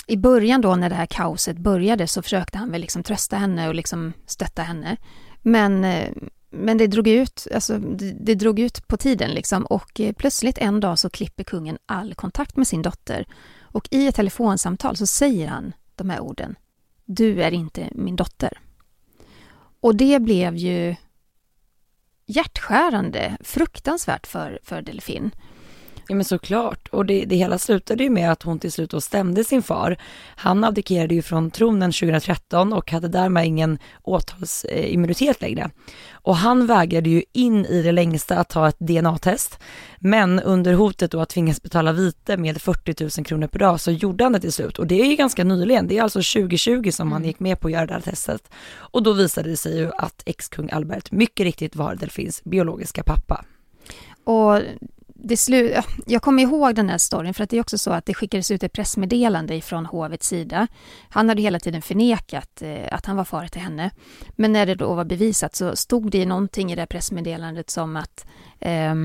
[0.07, 3.67] i början då när det här kaoset började så försökte han väl liksom trösta henne
[3.67, 4.97] och liksom stötta henne.
[5.41, 6.09] Men, eh,
[6.49, 10.57] men det drog ut, alltså det, det drog ut på tiden liksom och eh, plötsligt
[10.57, 13.25] en dag så klipper kungen all kontakt med sin dotter.
[13.61, 16.55] Och i ett telefonsamtal så säger han de här orden.
[17.05, 18.59] Du är inte min dotter.
[19.79, 20.95] Och det blev ju
[22.25, 25.31] hjärtskärande, fruktansvärt för, för Delfin.
[26.07, 29.01] Ja men såklart, och det, det hela slutade ju med att hon till slut då
[29.01, 29.97] stämde sin far.
[30.35, 35.69] Han abdikerade ju från tronen 2013 och hade därmed ingen åtalsimmunitet längre.
[36.11, 39.59] Och han vägrade ju in i det längsta att ta ett DNA-test,
[39.99, 43.91] men under hotet då att tvingas betala vite med 40 000 kronor per dag så
[43.91, 44.79] gjorde han det till slut.
[44.79, 47.67] Och det är ju ganska nyligen, det är alltså 2020 som han gick med på
[47.67, 48.49] att göra det här testet.
[48.75, 53.45] Och då visade det sig ju att ex-kung Albert mycket riktigt var Delfins biologiska pappa.
[54.23, 54.59] Och
[55.23, 58.05] det slu- jag kommer ihåg den här storyn för att det är också så att
[58.05, 60.67] det skickades ut ett pressmeddelande ifrån hovets sida.
[61.09, 63.91] Han hade hela tiden förnekat eh, att han var far till henne.
[64.31, 67.95] Men när det då var bevisat så stod det någonting i det här pressmeddelandet som
[67.95, 68.25] att
[68.59, 68.95] eh,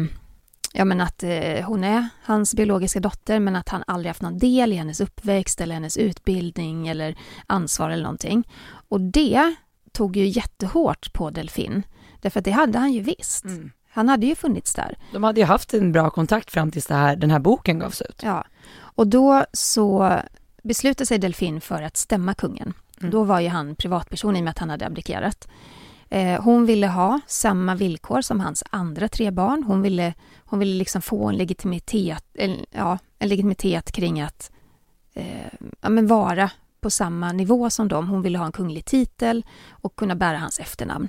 [0.72, 4.38] Ja men att eh, hon är hans biologiska dotter men att han aldrig haft någon
[4.38, 8.48] del i hennes uppväxt eller hennes utbildning eller ansvar eller någonting.
[8.88, 9.54] Och det
[9.92, 11.82] tog ju jättehårt på Delfin.
[12.20, 13.44] Därför att det hade han ju visst.
[13.44, 13.70] Mm.
[13.98, 14.98] Han hade ju funnits där.
[15.12, 18.20] De hade ju haft en bra kontakt fram tills här, den här boken gavs ut.
[18.22, 18.44] Ja,
[18.78, 20.18] och då så
[20.62, 22.74] beslutade sig Delfin för att stämma kungen.
[23.00, 23.10] Mm.
[23.10, 25.48] Då var ju han privatperson i och med att han hade abdikerat.
[26.08, 29.62] Eh, hon ville ha samma villkor som hans andra tre barn.
[29.62, 34.50] Hon ville, hon ville liksom få en legitimitet, en, ja, en legitimitet kring att
[35.14, 38.08] eh, ja, men vara på samma nivå som dem.
[38.08, 41.08] Hon ville ha en kunglig titel och kunna bära hans efternamn.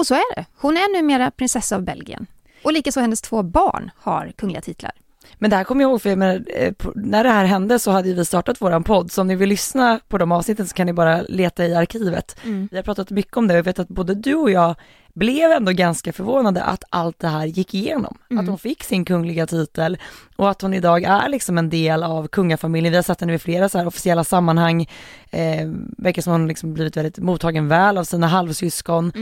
[0.00, 0.46] Och så är det.
[0.56, 2.26] Hon är numera prinsessa av Belgien.
[2.64, 4.92] Och likaså hennes två barn har kungliga titlar.
[5.38, 7.90] Men det här kommer jag ihåg, för jag menar, eh, när det här hände så
[7.90, 10.86] hade vi startat våran podd, så om ni vill lyssna på de avsnitten så kan
[10.86, 12.36] ni bara leta i arkivet.
[12.70, 14.74] Vi har pratat mycket om det och jag vet att både du och jag
[15.14, 18.18] blev ändå ganska förvånade att allt det här gick igenom.
[18.38, 19.98] Att hon fick sin kungliga titel
[20.36, 22.90] och att hon idag är liksom en del av kungafamiljen.
[22.92, 24.86] Vi har sett henne i flera så här officiella sammanhang.
[25.30, 25.68] Eh,
[25.98, 29.12] verkar som hon liksom blivit väldigt mottagen väl av sina halvsyskon.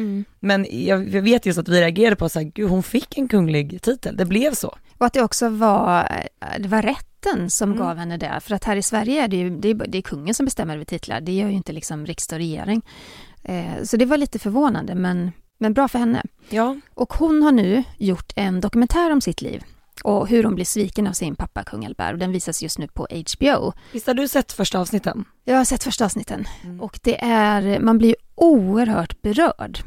[0.40, 3.28] Men jag, jag vet just att vi reagerade på så här, gud hon fick en
[3.28, 4.76] kunglig titel, det blev så.
[4.98, 6.08] Och att det också var,
[6.58, 7.82] det var rätten som Mm.
[7.82, 8.40] gav henne det.
[8.40, 10.74] För att här i Sverige är det ju det är, det är kungen som bestämmer
[10.74, 11.20] över titlar.
[11.20, 12.82] Det gör ju inte liksom riksdag och regering.
[13.44, 16.22] Eh, så det var lite förvånande men, men bra för henne.
[16.48, 19.62] Ja, Och hon har nu gjort en dokumentär om sitt liv
[20.04, 22.88] och hur hon blir sviken av sin pappa kung Albert och den visas just nu
[22.88, 23.72] på HBO.
[23.92, 25.24] visst har du sett första avsnitten?
[25.44, 26.80] Jag har sett första avsnitten Mm.
[26.80, 29.78] och det är, man blir oerhört berörd.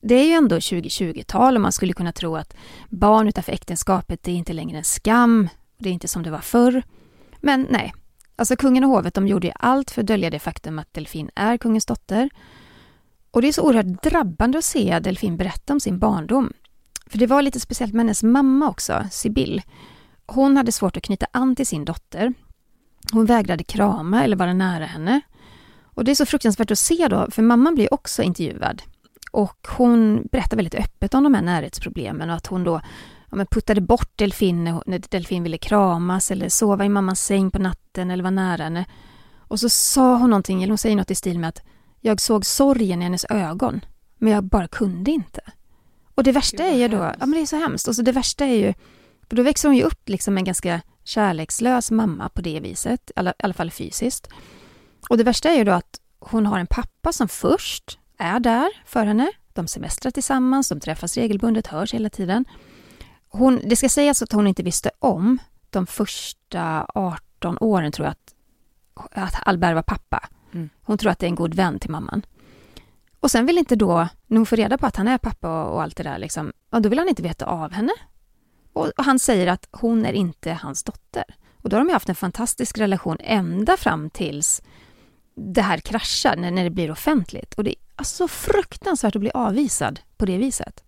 [0.00, 2.56] Det är ju ändå 2020-tal och man skulle kunna tro att
[2.88, 6.38] barn utanför äktenskapet, det är inte längre en skam, det är inte som det var
[6.38, 6.82] förr.
[7.40, 7.94] Men nej,
[8.36, 11.30] alltså kungen och hovet, de gjorde ju allt för att dölja det faktum att Delfin
[11.34, 12.30] är kungens dotter.
[13.30, 16.52] Och det är så oerhört drabbande att se Delfin berätta om sin barndom.
[17.06, 19.62] För det var lite speciellt med hennes mamma också, Sibyl.
[20.26, 22.34] Hon hade svårt att knyta an till sin dotter.
[23.12, 25.20] Hon vägrade krama eller vara nära henne.
[25.82, 28.82] Och det är så fruktansvärt att se då, för mamman blir också intervjuad.
[29.32, 32.80] Och hon berättar väldigt öppet om de här närhetsproblemen och att hon då
[33.30, 37.58] ja, men puttade bort Delfin när Delfin ville kramas eller sova i mammas säng på
[37.58, 38.84] natten eller vara nära henne.
[39.36, 41.62] Och så sa hon någonting, eller hon säger något i stil med att
[42.00, 43.80] jag såg sorgen i hennes ögon,
[44.18, 45.40] men jag bara kunde inte.
[46.14, 48.12] Och det värsta är ju då, ja men det är så hemskt, och så det
[48.12, 48.74] värsta är ju,
[49.28, 53.12] för då växer hon ju upp liksom en ganska kärlekslös mamma på det viset, i
[53.16, 54.28] alla, i alla fall fysiskt.
[55.08, 58.68] Och det värsta är ju då att hon har en pappa som först är där
[58.86, 59.32] för henne.
[59.52, 62.44] De semestrar tillsammans, de träffas regelbundet, hörs hela tiden.
[63.28, 65.38] Hon, det ska sägas att hon inte visste om
[65.70, 68.34] de första 18 åren tror jag att,
[69.34, 70.28] att Albert var pappa.
[70.58, 70.70] Mm.
[70.82, 72.26] Hon tror att det är en god vän till mamman.
[73.20, 75.74] Och sen vill inte då, när hon får reda på att han är pappa och,
[75.74, 77.92] och allt det där, liksom, ja, då vill han inte veta av henne.
[78.72, 81.24] Och, och han säger att hon är inte hans dotter.
[81.56, 84.62] Och då har de ju haft en fantastisk relation ända fram tills
[85.34, 87.54] det här kraschar, när, när det blir offentligt.
[87.54, 90.84] Och det är alltså så fruktansvärt att bli avvisad på det viset.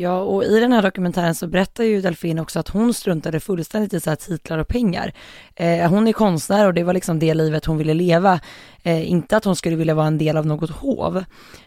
[0.00, 3.94] Ja, och i den här dokumentären så berättar ju Delfin också att hon struntade fullständigt
[3.94, 5.12] i så här titlar och pengar.
[5.54, 8.40] Eh, hon är konstnär och det var liksom det livet hon ville leva.
[8.82, 11.16] Eh, inte att hon skulle vilja vara en del av något hov.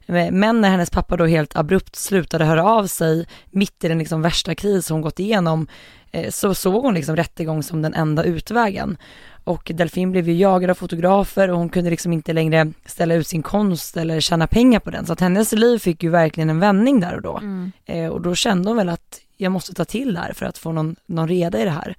[0.05, 3.97] Eh, men när hennes pappa då helt abrupt slutade höra av sig mitt i den
[3.97, 5.67] liksom värsta kris hon gått igenom
[6.11, 8.97] eh, så såg hon liksom rättegång som den enda utvägen.
[9.43, 13.27] Och Delfin blev ju jagad av fotografer och hon kunde liksom inte längre ställa ut
[13.27, 15.05] sin konst eller tjäna pengar på den.
[15.05, 17.41] Så att hennes liv fick ju verkligen en vändning där och då.
[17.85, 20.57] Eh, och då kände hon väl att jag måste ta till det här för att
[20.57, 21.95] få någon, någon reda i det här.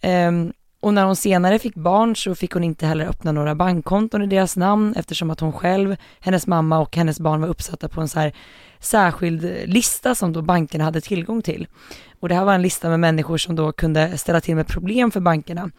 [0.00, 0.52] Ehm,
[0.86, 4.26] och när hon senare fick barn så fick hon inte heller öppna några bankkonton i
[4.26, 8.08] deras namn eftersom att hon själv, hennes mamma och hennes barn var uppsatta på en
[8.08, 8.32] så här
[8.78, 11.66] särskild lista som då bankerna hade tillgång till.
[12.20, 15.10] Och det här var en lista med människor som då kunde ställa till med problem
[15.10, 15.70] för bankerna.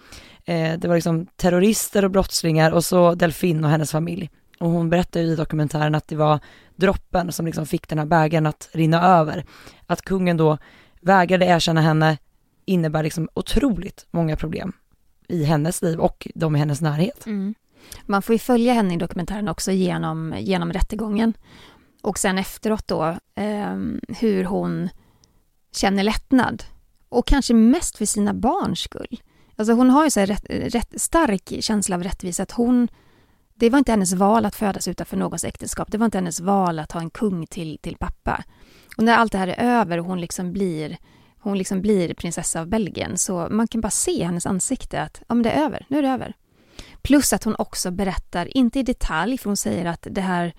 [0.45, 4.29] Eh, det var liksom terrorister och brottslingar och så Delfin och hennes familj.
[4.59, 6.39] Och hon berättade i dokumentären att det var
[6.75, 9.45] droppen som liksom fick den här bägaren att rinna över.
[9.85, 10.57] Att kungen då
[11.01, 12.17] vägrade erkänna henne
[12.65, 14.73] innebär liksom otroligt många problem
[15.27, 17.25] i hennes liv och de i hennes närhet.
[17.25, 17.55] Mm.
[18.05, 21.33] Man får ju följa henne i dokumentären också genom, genom rättegången.
[22.01, 23.03] Och sen efteråt då,
[23.35, 24.89] eh, hur hon
[25.71, 26.63] känner lättnad.
[27.09, 29.21] Och kanske mest för sina barns skull.
[29.55, 32.43] Alltså hon har ju så här rätt, rätt stark känsla av rättvisa.
[32.43, 32.87] Att hon,
[33.55, 35.91] det var inte hennes val att födas utanför någons äktenskap.
[35.91, 38.43] Det var inte hennes val att ha en kung till, till pappa.
[38.97, 40.97] Och när allt det här är över och hon liksom blir
[41.49, 45.35] hon liksom blir prinsessa av Belgien, så man kan bara se hennes ansikte att ja,
[45.35, 46.33] men det är över, nu är det över.
[47.01, 50.53] Plus att hon också berättar, inte i detalj, för hon säger att det här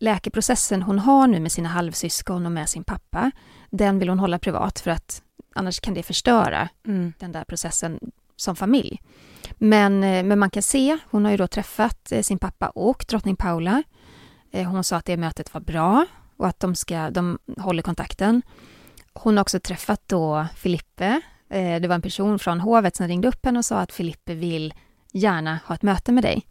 [0.00, 3.30] läkeprocessen hon har nu med sina halvsyskon och med sin pappa,
[3.70, 5.22] den vill hon hålla privat för att
[5.54, 7.12] annars kan det förstöra Mm.
[7.18, 8.00] den där processen
[8.36, 9.02] som familj.
[9.58, 13.04] Men, eh, men man kan se, hon har ju då träffat eh, sin pappa och
[13.08, 13.82] drottning Paula.
[14.52, 18.42] Eh, Hon sa att det mötet var bra och att de, ska, de håller kontakten.
[19.18, 21.20] Hon har också träffat då Filippe.
[21.50, 24.34] Eh, Det var en person från hovet som ringde upp henne och sa att Filippe
[24.34, 24.74] vill
[25.12, 26.46] gärna ha ett möte med dig.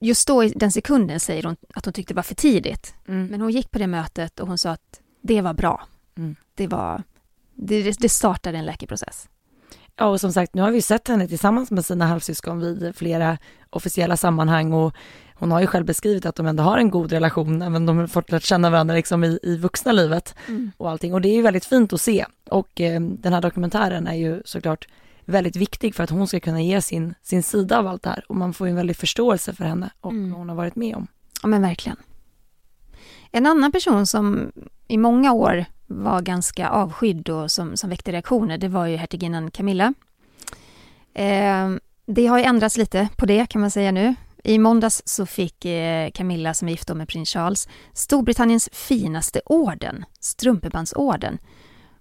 [0.00, 2.94] Just då i den sekunden säger hon att hon tyckte det var för tidigt.
[3.08, 3.26] Mm.
[3.26, 5.82] Men hon gick på det mötet och hon sa att det var bra.
[6.16, 6.36] Mm.
[6.54, 7.02] Det var,
[7.54, 9.28] det, det startade en läkeprocess.
[9.96, 13.38] Ja, och som sagt, nu har vi sett henne tillsammans med sina halvsyskon vid flera
[13.70, 14.94] officiella sammanhang och
[15.38, 17.98] hon har ju själv beskrivit att de ändå har en god relation, även om de
[17.98, 20.34] har fått lärt känna varandra liksom i, i vuxna livet
[20.76, 21.14] och allting.
[21.14, 22.26] Och det är ju väldigt fint att se.
[22.50, 24.88] Och eh, den här dokumentären är ju såklart
[25.24, 28.24] väldigt viktig för att hon ska kunna ge sin, sin sida av allt det här.
[28.28, 30.30] Och man får ju en väldig förståelse för henne och Mm.
[30.30, 31.06] vad hon har varit med om.
[31.42, 31.96] Ja men verkligen.
[33.32, 34.52] En annan person som
[34.88, 39.50] i många år var ganska avskydd och som, som väckte reaktioner, det var ju hertiginnan
[39.50, 39.94] Camilla.
[41.14, 41.70] Eh,
[42.06, 44.14] det har ju ändrats lite på det kan man säga nu.
[44.44, 50.04] I måndags så fick eh, Camilla, som är gift med prins Charles, Storbritanniens finaste orden,
[50.20, 51.38] Strumpebandsorden.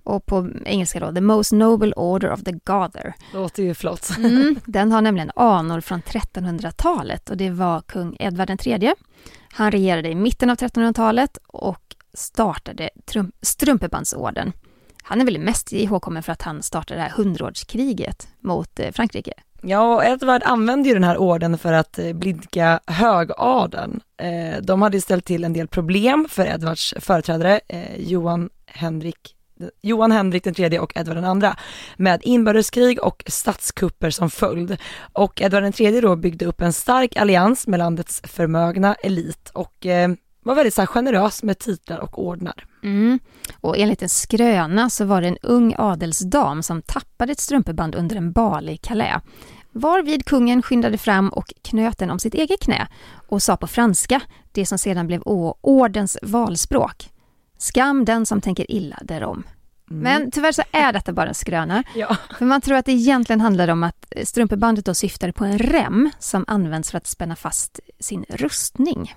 [0.04, 3.14] Och på engelska då, The Most Noble Order of the Garter.
[3.34, 4.12] Låter ju flott.
[4.18, 8.94] Mm, den har nämligen anor från 1300-talet och det var kung Edvard III.
[9.52, 14.54] Han regerade i mitten av 1300-talet och startade trum- Strumpebandsorden.
[15.04, 19.34] Han är väl mest ihågkommen för att han startade det här hundraårskriget mot eh, Frankrike.
[19.62, 24.00] Ja, och Edvard använde ju den här orden för att eh, blidka högadeln.
[24.22, 29.34] Eh, de hade ju ställt till en del problem för Edvards företrädare, eh, Johan Henrik
[29.82, 31.58] Johan Henrik den tredje och Edvard den andra
[31.98, 34.78] med inbördeskrig och statskupper som följd.
[35.14, 39.86] Och Edvard den tredje då byggde upp en stark allians med landets förmögna elit och
[39.86, 40.10] eh,
[40.48, 42.66] var väldigt så här, generös med titlar och ordnar.
[42.84, 43.20] Mm.
[43.62, 48.16] Och enligt en skröna så var det en ung adelsdam som tappade ett strumpeband under
[48.16, 49.22] en bal i Calais.
[49.72, 52.88] Varvid kungen skyndade fram och knöt den om sitt eget knä
[53.28, 55.22] och sa på franska, det som sedan blev
[55.62, 57.10] ordens valspråk.
[57.58, 59.44] Skam den som tänker illa därom.
[59.90, 61.84] Men tyvärr så är detta bara en skröna.
[61.96, 62.16] Ja.
[62.38, 66.10] För man tror att det egentligen handlar om att strumpebandet då syftade på en rem
[66.20, 69.16] som används för att spänna fast sin rustning.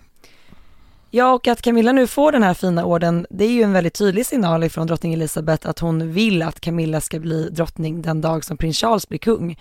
[1.13, 3.95] Ja, och att Camilla nu får den här fina orden, det är ju en väldigt
[3.95, 8.45] tydlig signal ifrån drottning Elizabeth att hon vill att Camilla ska bli drottning den dag
[8.45, 9.59] som prins Charles blir kung.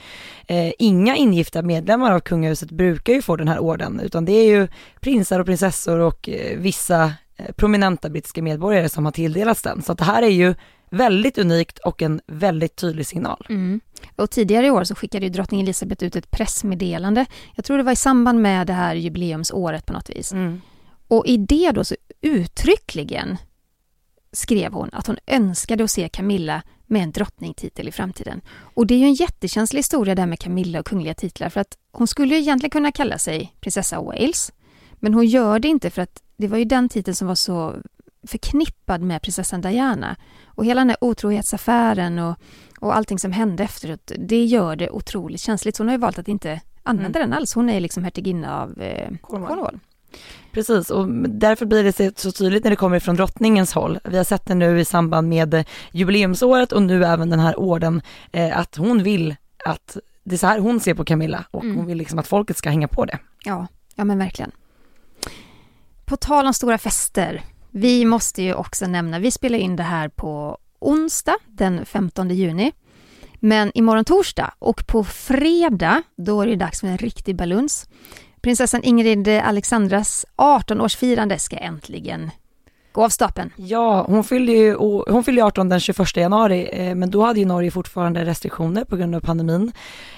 [0.47, 4.45] Eh, inga ingifta medlemmar av kungahuset brukar ju få den här orden, utan det är
[4.45, 4.67] ju
[4.99, 9.81] prinsar och prinsessor och eh, vissa eh, prominenta brittiska medborgare som har tilldelats den.
[9.81, 10.55] Så att det här är ju
[10.89, 13.45] väldigt unikt och en väldigt tydlig signal.
[13.49, 13.79] Mm.
[14.15, 17.25] Och tidigare i år så skickade ju drottning Elizabeth ut ett pressmeddelande.
[17.55, 20.31] Jag tror det var i samband med det här jubileumsåret på något vis.
[20.31, 20.62] Mm.
[21.10, 23.38] Och i det då så uttryckligen
[24.32, 28.41] skrev hon att hon önskade att se Camilla med en drottningtitel i framtiden.
[28.74, 31.78] Och det är ju en jättekänslig historia där med Camilla och kungliga titlar för att
[31.91, 34.52] hon skulle ju egentligen kunna kalla sig prinsessa Wales.
[34.95, 37.76] Men hon gör det inte för att det var ju den titeln som var så
[38.28, 40.15] förknippad med prinsessan Diana.
[40.45, 42.36] Och hela den här otrohetsaffären och,
[42.80, 45.76] och allting som hände efteråt, det gör det otroligt känsligt.
[45.76, 47.54] Så hon har ju valt att inte använda den alls.
[47.54, 49.50] Hon är liksom hertiginna av eh, Cornwall.
[49.50, 49.80] Cornwall.
[50.52, 54.00] Precis, och därför blir det så- tydligt när det kommer från drottningens håll.
[54.04, 57.60] Vi har sett det nu i samband med eh, jubileumsåret och nu även den här
[57.60, 61.63] orden, eh, att hon vill att det är så här hon ser på Camilla och
[61.63, 61.76] Mm.
[61.78, 63.19] hon vill liksom att folket ska hänga på det.
[63.45, 64.52] Ja, ja men verkligen.
[66.06, 70.10] På tal om stora fester, vi måste ju också nämna, vi spelar in det här
[70.10, 72.72] på onsdag den 15 juni.
[73.39, 77.88] Men imorgon torsdag och på fredag, då är det dags för en riktig baluns.
[78.41, 82.32] Prinsessan Ingrid Alexandras 18-årsfirande ska äntligen
[82.91, 83.52] gå av stapeln.
[83.56, 84.75] Ja, hon fyllde ju
[85.08, 88.95] hon fyllde 18 den 21 januari, eh, men då hade ju Norge fortfarande restriktioner på
[88.95, 89.71] grund av pandemin.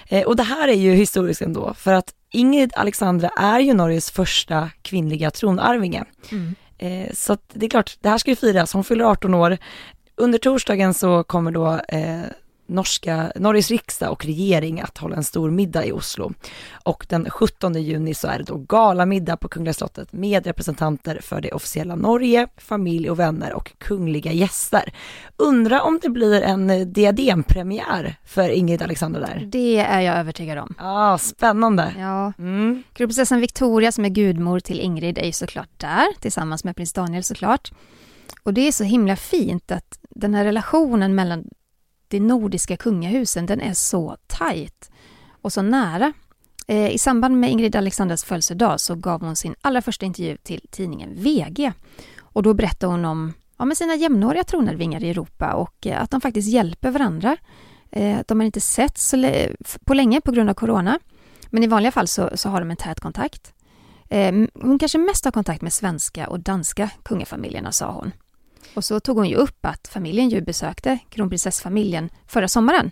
[0.07, 4.12] Eh, och det här är ju historiskt ändå, för att Ingrid Alexandra är ju Norges
[4.12, 6.03] första kvinnliga tronarvinge.
[6.77, 9.57] Eh, så det är klart, det här ska ju firas, hon fyller 18 år.
[10.15, 11.79] Under torsdagen så kommer då
[12.71, 16.34] norska, Norges riksdag och regering att hålla en stor middag i Oslo.
[16.84, 21.41] Och den 17 juni så är det då galamiddag på Kungliga slottet med representanter för
[21.41, 24.93] det officiella Norge, familj och vänner och kungliga gäster.
[25.38, 29.47] Undra om det blir en eh, diadempremiär för Ingrid Alexander där.
[29.51, 30.73] Det är jag övertygad om.
[30.77, 31.93] Ja, ah, spännande.
[31.99, 32.84] Ja, Mm.
[32.93, 37.24] Kronprinsessan Victoria som är gudmor till Ingrid är ju såklart där, tillsammans med prins Daniel
[37.24, 37.72] såklart.
[38.43, 41.43] Och det är så himla fint att den här relationen mellan
[42.12, 44.91] de nordiska kungahusen, den är så tajt
[45.41, 46.14] och så nära.
[46.68, 50.62] Eh, I samband med Ingrid Alexandras födelsedag så gav hon sin allra första intervju till
[50.72, 51.74] tidningen VG.
[52.20, 56.12] Och då berättade hon om ja, med sina jämnåriga tronarvingar i Europa och eh, att
[56.12, 57.38] de faktiskt hjälper varandra.
[57.91, 59.47] Eh, de har inte sett så
[59.86, 60.99] på länge på grund av corona.
[61.49, 63.53] Men i vanliga fall så, så har de en tät kontakt.
[64.53, 68.12] Hon kanske mest har kontakt med svenska och danska kungafamiljerna, sa hon.
[68.74, 72.91] Och så tog hon ju upp att familjen ju besökte kronprinsessfamiljen förra sommaren.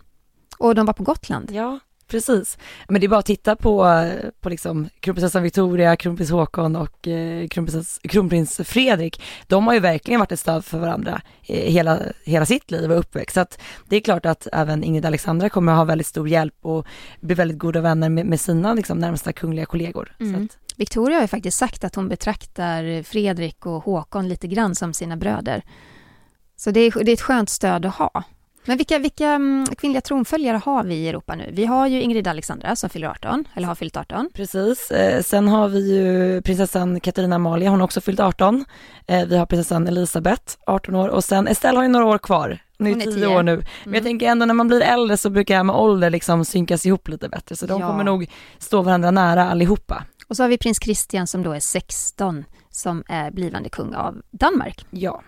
[0.58, 1.52] Och de var på Gotland.
[1.52, 2.58] Ja, Precis,
[2.88, 4.06] men det är bara att titta på,
[4.42, 9.22] på liksom kronprinsessan Victoria, kronprins Håkon och eh, kronprins, kronprins Fredrik.
[9.48, 13.00] De har ju verkligen varit ett stöd för varandra eh, hela, hela sitt liv och
[13.00, 13.34] uppväxt.
[13.34, 13.60] Så att
[13.90, 16.88] det är klart att även Ingrid Alexandra kommer att ha väldigt stor hjälp och
[17.20, 20.16] bli väldigt goda vänner med, med sina liksom, närmsta kungliga kollegor.
[20.20, 20.34] Mm.
[20.34, 24.76] Så att, Victoria har ju faktiskt sagt att hon betraktar Fredrik och Håkon lite grann
[24.76, 25.64] som sina bröder.
[26.56, 28.24] Så det är, det är ett skönt stöd att ha.
[28.66, 31.50] Men vilka, vilka mm, kvinnliga tronföljare har vi i Europa nu?
[31.54, 34.30] Vi har ju Ingrid Alexandra som fyller 18, eller har fyllt 18.
[34.34, 38.66] Precis, eh, sen har vi ju prinsessan Katarina Amalia, hon har också fyllt 18.
[39.08, 42.60] Eh, vi har prinsessan Elisabeth, 18 år och sen Estelle har ju några år kvar.
[42.78, 43.28] Hon är är 10 10.
[43.28, 43.56] år nu.
[43.56, 43.94] Men Mm.
[43.94, 47.08] jag tänker ändå när man blir äldre så brukar här med ålder liksom synkas ihop
[47.08, 47.56] lite bättre.
[47.56, 47.88] Så de Ja.
[47.88, 50.04] kommer nog stå varandra nära allihopa.
[50.30, 54.22] Och så har vi prins Christian som då är 16, som är blivande kung av
[54.32, 54.86] Danmark.
[54.90, 55.22] Ja.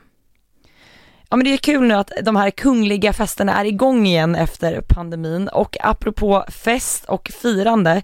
[1.29, 4.81] Ja men det är kul nu att de här kungliga festerna är igång igen efter
[4.81, 8.01] pandemin och apropå fest och firande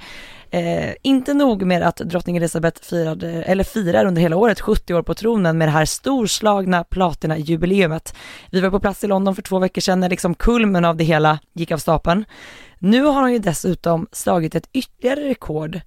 [0.51, 5.01] Eh, inte nog med att drottning Elizabeth firade, eller firar under hela året 70 år
[5.01, 8.15] på tronen med det här storslagna platinajubileumet.
[8.51, 11.03] Vi var på plats i London för två veckor sedan när liksom kulmen av det
[11.03, 12.25] hela gick av stapeln.
[12.79, 15.81] Nu har hon ju dessutom slagit ett ytterligare rekord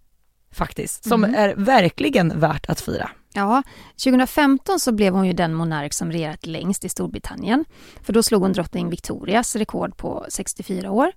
[0.53, 1.35] faktiskt, som Mhm.
[1.35, 3.11] är verkligen värt att fira.
[3.33, 3.63] Ja,
[4.05, 7.65] 2015 så blev hon ju den monark som regerat längst i Storbritannien.
[8.03, 11.13] För då slog hon drottning Victorias rekord på 64 år.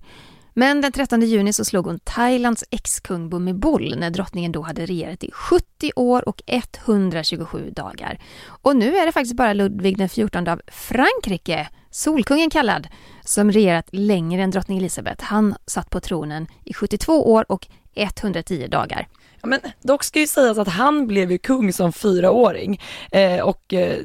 [0.56, 5.24] Men den 13 juni så slog hon Thailands ex-kung Bhumibol när drottningen då hade regerat
[5.24, 8.18] i 70 år och 127 dagar.
[8.46, 12.88] Och nu är det faktiskt bara Ludvig den 14 av Frankrike, Solkungen kallad,
[13.24, 15.24] som regerat längre än drottning Elizabeth.
[15.24, 19.08] Han satt på tronen i 72 år och 110 dagar.
[19.46, 22.80] Men dock ska ju sägas att han blev ju kung som fyraåring
[23.12, 23.96] eh, och eh,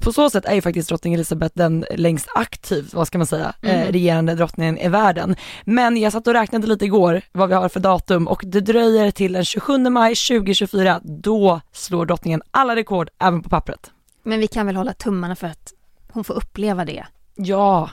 [0.00, 3.54] på så sätt är ju faktiskt drottning Elizabeth den längst aktivt, vad ska man säga,
[3.62, 3.92] eh, Mhm.
[3.92, 5.36] regerande drottningen i världen.
[5.64, 9.10] Men jag satt och räknade lite igår vad vi har för datum och det dröjer
[9.10, 13.90] till den 27 maj 2024, då slår drottningen alla rekord även på pappret.
[14.22, 15.72] Men vi kan väl hålla tummarna för att
[16.12, 17.04] hon får uppleva det.
[17.34, 17.90] Ja,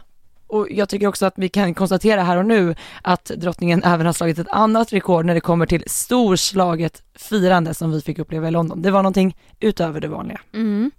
[0.50, 4.14] och jag tycker också att vi kan konstatera här och nu att drottningen även har
[4.14, 8.52] slagit ett annat rekord när det kommer till storslaget firande som vi fick uppleva i
[8.52, 8.82] London.
[8.82, 10.42] Det var någonting utöver det vanliga.
[10.54, 10.92] Mm.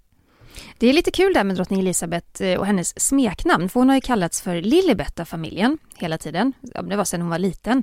[0.78, 3.96] Det är lite kul där med drottning Elizabeth eh, och hennes smeknamn, för hon har
[3.96, 6.52] ju kallats för Lilibet av familjen hela tiden.
[6.62, 7.82] Det var sedan hon var liten.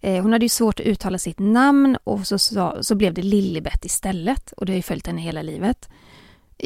[0.00, 3.22] Eh, hon hade ju svårt att uttala sitt namn och så, så, så blev det
[3.22, 5.88] Lilibet istället och det har ju följt henne hela livet.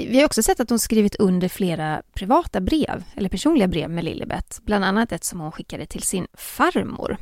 [0.06, 4.04] Vi har också sett att hon skrivit under flera privata brev, eller personliga brev med
[4.04, 7.16] Lilibet, bland annat ett som hon skickade till sin farmor.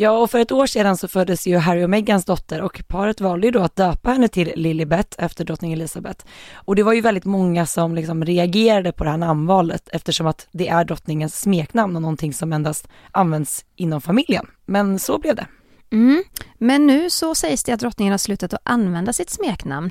[0.00, 3.20] Ja, och för ett år sedan så föddes ju Harry och Meghans dotter och paret
[3.20, 6.24] valde ju då att döpa henne till Lilibet efter drottning Elizabeth.
[6.54, 10.48] Och det var ju väldigt många som liksom reagerade på det här namnvalet eftersom att
[10.52, 14.46] det är drottningens smeknamn och någonting som endast används inom familjen.
[14.66, 15.46] Men så blev det.
[15.92, 16.22] Mm.
[16.58, 19.90] Men nu så sägs det att drottningen har slutat att använda sitt smeknamn.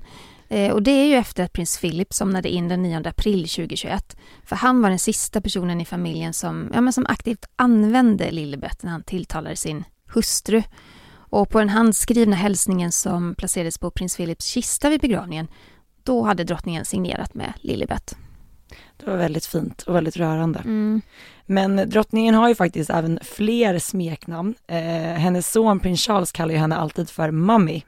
[0.50, 4.18] Eh, och det är ju efter att prins Philip somnade in den 9 april 2021.
[4.44, 8.84] För han var den sista personen i familjen som, ja, men som aktivt använde Lilibet
[8.84, 9.84] när han tilltalade sin
[10.14, 10.64] hustru.
[11.30, 15.48] Och på den handskrivna hälsningen som placerades på prins Philips kista vid begravningen,
[16.04, 18.18] då hade drottningen signerat med Lilibet.
[18.98, 20.60] Det var väldigt fint och väldigt rörande.
[20.60, 21.02] Mm.
[21.46, 24.56] Men drottningen har ju faktiskt även fler smeknamn.
[24.68, 24.78] Eh,
[25.14, 27.82] hennes son prins Charles kallar ju henne alltid för Mummy.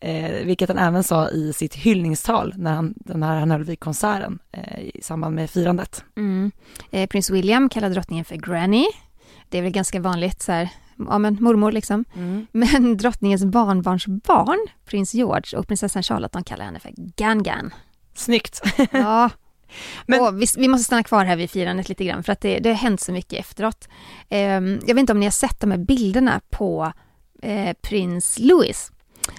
[0.00, 3.80] Eh, vilket han även sa i sitt hyllningstal när han, den här, han höll vid
[3.80, 6.04] konserten eh, i samband med firandet.
[6.16, 6.50] Mm.
[6.90, 8.86] Eh, prins William kallar drottningen för Granny.
[9.48, 10.68] Det är väl ganska vanligt så här,
[11.08, 12.04] ja men mormor liksom.
[12.52, 17.74] Men drottningens barnbarnsbarn, prins George och prinsessan Charlotte, de kallar henne för Gangan.
[18.14, 18.62] Snyggt.
[18.90, 19.30] Ja.
[20.06, 22.58] Men- och vi, vi måste stanna kvar här vid firandet lite grann för att det,
[22.58, 23.88] det har hänt så mycket efteråt.
[24.28, 26.92] Ehm, jag vet inte om ni har sett de här bilderna på
[27.42, 28.92] eh, prins Louis.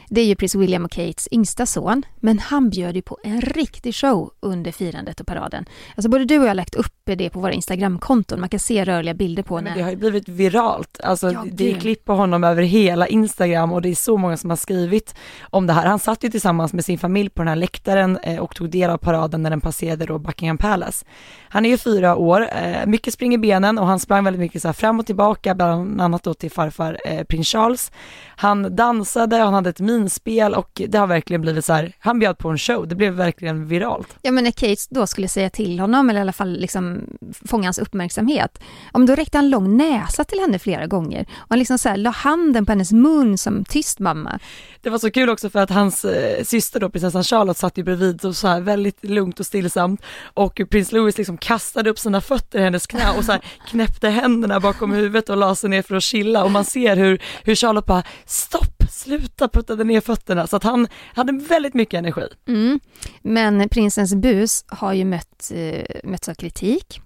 [0.10, 3.42] Det är ju prins William och Kates yngsta son, men han bjöd ju på en
[3.42, 5.66] riktig show under firandet och paraden.
[5.96, 8.86] Alltså både du och jag har lagt upp det på våra Instagramkonton, man kan se
[8.86, 9.76] rörliga bilder på Men när...
[9.76, 11.00] det har ju blivit viralt.
[11.04, 14.38] Alltså Ja, det är klipp på honom över hela Instagram och det är så många
[14.38, 15.86] som har skrivit om det här.
[15.86, 18.90] Han satt ju tillsammans med sin familj på den här läktaren eh, och tog del
[18.90, 21.06] av paraden när den passerade då Buckingham Palace.
[21.50, 24.68] Han är ju fyra år, eh, mycket springer benen och han sprang väldigt mycket så
[24.68, 27.92] här fram och tillbaka, bland annat då till farfar eh, prins Charles.
[28.36, 32.38] Han dansade, han hade ett minspel och det har verkligen blivit så här, han bjöd
[32.38, 34.18] på en show, det blev verkligen viralt.
[34.22, 37.02] Ja men när Kate då skulle säga till honom eller i alla fall liksom
[37.46, 38.60] fånga hans uppmärksamhet.
[38.94, 41.90] Ja, men då räckte han lång näsa till henne flera gånger och han liksom så
[41.90, 44.40] här la handen på hennes mun som tyst mamma
[44.82, 47.84] det var så kul också för att hans eh, syster då, prinsessan Charlotte, satt ju
[47.84, 50.02] bredvid och så här väldigt lugnt och stillsamt
[50.34, 54.10] och prins Louis liksom kastade upp sina fötter i hennes knä och så här knäppte
[54.10, 57.56] händerna bakom huvudet och la sig ner för att chilla och man ser hur, hur
[57.56, 62.28] Charlotte bara stopp, sluta puttade ner fötterna så att han hade väldigt mycket energi.
[62.48, 62.80] Mm.
[63.22, 67.02] Men prinsens bus har ju mött, eh, mötts av kritik.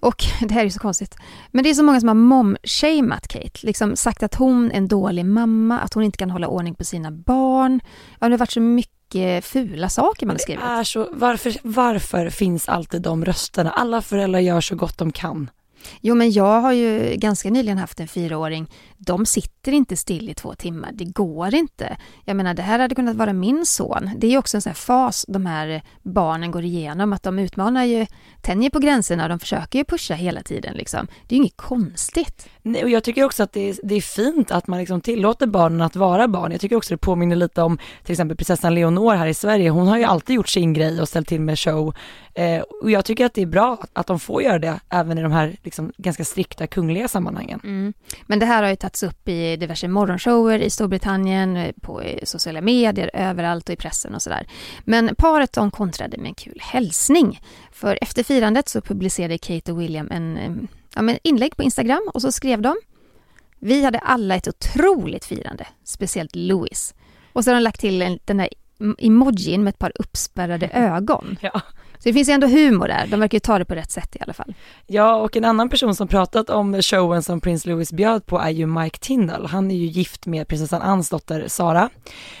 [0.00, 1.16] Och det här är ju så konstigt.
[1.50, 3.66] Men det är så många som har mom-shamat Kate.
[3.66, 6.84] Liksom sagt att hon är en dålig mamma, att hon inte kan hålla ordning på
[6.84, 7.80] sina barn.
[8.18, 10.64] Ja, det har varit så mycket fula saker man har skrivit.
[10.64, 13.70] Det är så, varför, varför finns alltid de rösterna?
[13.70, 15.50] Alla föräldrar gör så gott de kan.
[16.00, 18.70] Jo, men jag har ju ganska nyligen haft en fyraåring.
[18.98, 20.90] De sitter inte still i två timmar.
[20.92, 21.96] Det går inte.
[22.24, 24.10] Jag menar, det här hade kunnat vara min son.
[24.16, 27.84] Det är också en sån här fas de här barnen går igenom, att de utmanar
[27.84, 28.06] ju,
[28.42, 31.06] tänjer på gränserna och de försöker ju pusha hela tiden liksom.
[31.26, 32.48] Det är ju inget konstigt.
[32.62, 35.46] Nej, och jag tycker också att det är, det är fint att man liksom tillåter
[35.46, 36.52] barnen att vara barn.
[36.52, 39.70] Jag tycker också det påminner lite om till exempel prinsessan Leonor här i Sverige.
[39.70, 41.94] Hon har ju alltid gjort sin grej och ställt till med show.
[42.34, 45.22] Eh, och jag tycker att det är bra att de får göra det även i
[45.22, 47.60] de här liksom, ganska strikta kungliga sammanhangen.
[47.64, 47.92] Mm.
[48.26, 53.10] Men det här har ju tagits upp i diverse morgonshower i Storbritannien, på sociala medier,
[53.14, 54.46] överallt och i pressen och sådär.
[54.84, 57.40] Men paret de kontrade med en kul hälsning.
[57.72, 62.22] För efter firandet så publicerade Kate och William en ja, men inlägg på Instagram och
[62.22, 62.76] så skrev de
[63.58, 66.94] Vi hade alla ett otroligt firande, speciellt Louis.
[67.32, 68.48] Och så har de lagt till en, den där
[68.98, 71.36] emojin med ett par uppspärrade ögon.
[71.40, 71.60] Ja.
[71.98, 74.16] Så det finns ju ändå humor där, de verkar ju ta det på rätt sätt
[74.16, 74.54] i alla fall.
[74.86, 78.50] Ja, och en annan person som pratat om showen som prins Louis bjöd på är
[78.50, 81.90] ju Mike Tindall, Han är ju gift med prinsessan Anns dotter Sara.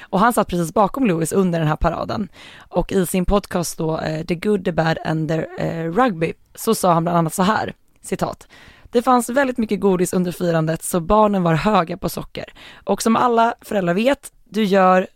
[0.02, 2.28] Och han satt precis bakom Louis under den här paraden.
[2.68, 6.74] Och i sin podcast då, eh, The Good, The Bad and The eh, Rugby, så
[6.74, 8.48] sa han bland annat så här, citat.
[8.90, 12.52] Det fanns väldigt mycket godis under firandet så barnen var höga på socker.
[12.84, 15.06] Och som alla föräldrar vet, du gör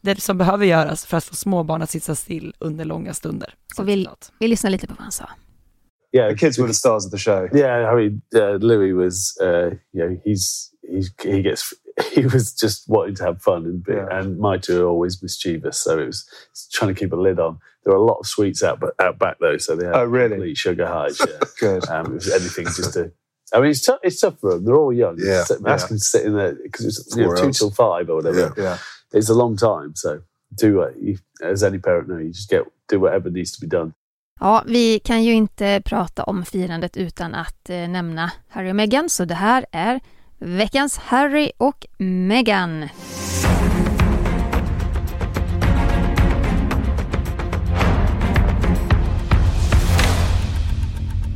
[0.00, 3.54] det som behöver göras för att få småbarn att sitta still under långa stunder.
[3.78, 5.28] Och vi, vi lyssnar lite på vad han sa.
[6.12, 7.48] Yeah, the kids were the stars of the show.
[7.52, 11.72] Yeah, I mean, uh, Louis was, uh, you know, he's, he's he gets
[12.12, 14.06] he was just wanting to have fun and yeah.
[14.10, 16.26] and my two are always mischievous, so it was
[16.72, 17.58] trying to keep a lid on.
[17.84, 20.04] There were a lot of sweets out but out back though, so they had oh
[20.04, 21.20] really complete sugar highs.
[21.20, 21.88] Yeah, good.
[21.88, 23.12] Um, it was anything just to.
[23.52, 23.98] I mean, it's tough.
[24.02, 24.64] It's tough for them.
[24.64, 25.16] They're all young.
[25.18, 25.76] Yeah, Ask yeah.
[25.76, 28.54] them to sit in there because it's you know, two till five or whatever.
[28.56, 28.62] Yeah.
[28.62, 28.78] yeah.
[29.14, 30.18] It's a long time, so
[30.62, 32.18] do what you, as any parent know.
[32.18, 33.92] You just get do whatever needs to be done.
[34.40, 39.08] Ja, vi kan ju inte prata om firandet utan att eh, nämna Harry och Meghan,
[39.08, 40.00] så det här är
[40.38, 42.88] veckans Harry och Meghan.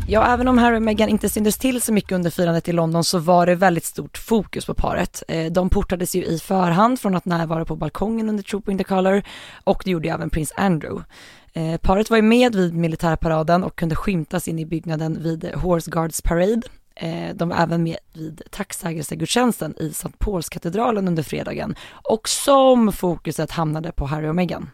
[0.09, 3.05] Ja, även om Harry och Meghan inte syntes till så mycket under firandet i London
[3.05, 5.22] så var det väldigt stort fokus på paret.
[5.28, 9.22] Eh, de portades ju i förhand från att närvara på balkongen under Trooping the Colour
[9.64, 11.05] och det gjorde även prins Andrew.
[11.52, 15.90] Eh, paret var ju med vid militärparaden och kunde skymtas in i byggnaden vid Horse
[15.90, 16.62] Guards Parade.
[16.96, 20.09] Eh, de var även med vid tacksägelsegudstjänsten i St.
[20.18, 24.70] Paulskatedralen under fredagen och som fokuset hamnade på Harry och Meghan.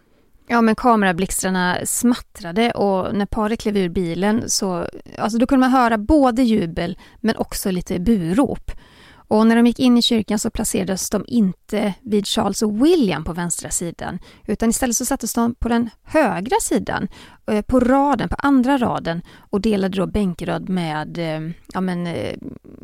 [0.53, 4.87] Ja, men kamerablixtarna smattrade och när paret klev ur bilen så,
[5.19, 8.71] alltså då kunde man höra både jubel men också lite burop.
[9.13, 13.25] Och när de gick in i kyrkan så placerades de inte vid Charles och William
[13.25, 17.09] på vänstra sidan, utan istället så sattes de på den högra sidan,
[17.51, 22.35] eh, på raden, på andra raden och delade då bänkrad med eh, ja, men, eh,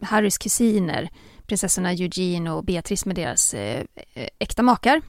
[0.02, 1.08] Harrys kusiner,
[1.46, 3.84] prinsessorna Eugene och Beatrice med deras eh,
[4.14, 5.02] eh, äkta makar.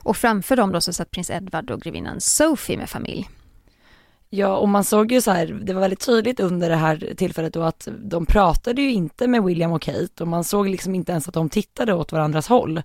[0.00, 3.28] Och framför dem då så satt prins Edward och grevinnan Sophie med familj.
[4.30, 7.52] Ja, och man såg ju så här, det var väldigt tydligt under det här tillfället
[7.52, 11.12] då att de pratade ju inte med William och Kate och man såg liksom inte
[11.12, 12.82] ens att de tittade åt varandras håll.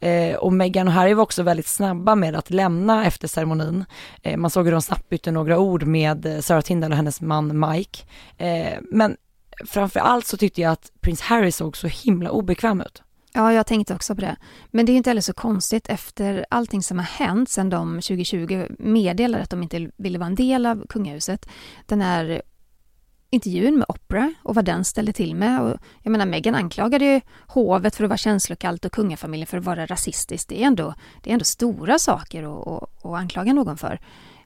[0.00, 3.84] Eh, och Meghan och Harry var också väldigt snabba med att lämna efter ceremonin.
[4.22, 7.20] Eh, man såg hur de snabbt bytte några ord med eh, Sarah Tindall och hennes
[7.20, 7.98] man Mike.
[8.36, 9.16] Eh, men
[9.66, 13.02] framför allt så tyckte jag att prins Harry såg så himla obekväm ut.
[13.34, 14.36] Ja, jag tänkte också på det.
[14.70, 18.66] Men det är inte heller så konstigt efter allting som har hänt sedan de 2020
[18.78, 21.48] meddelade att de inte ville vara en del av kungahuset.
[21.86, 22.42] Den här
[23.30, 25.60] intervjun med Oprah och vad den ställde till med.
[25.60, 29.64] Och jag menar, Meghan anklagade ju hovet för att vara känslokallt och kungafamiljen för att
[29.64, 30.48] vara rasistiskt.
[30.48, 34.00] Det är ändå, det är ändå stora saker att, att, att anklaga någon för.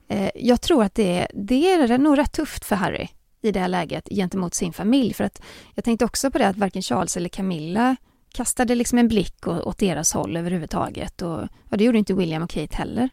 [0.09, 3.09] Eh, jag tror att det det är nog rätt tufft för Harry
[3.47, 5.15] i det här läget gentemot sin familj.
[5.15, 5.43] För att
[5.75, 7.97] jag tänkte också på det att varken Charles eller Camilla
[8.35, 11.23] kastade liksom en blick åt deras håll överhuvudtaget.
[11.23, 13.09] Och, och det gjorde inte William och Kate heller.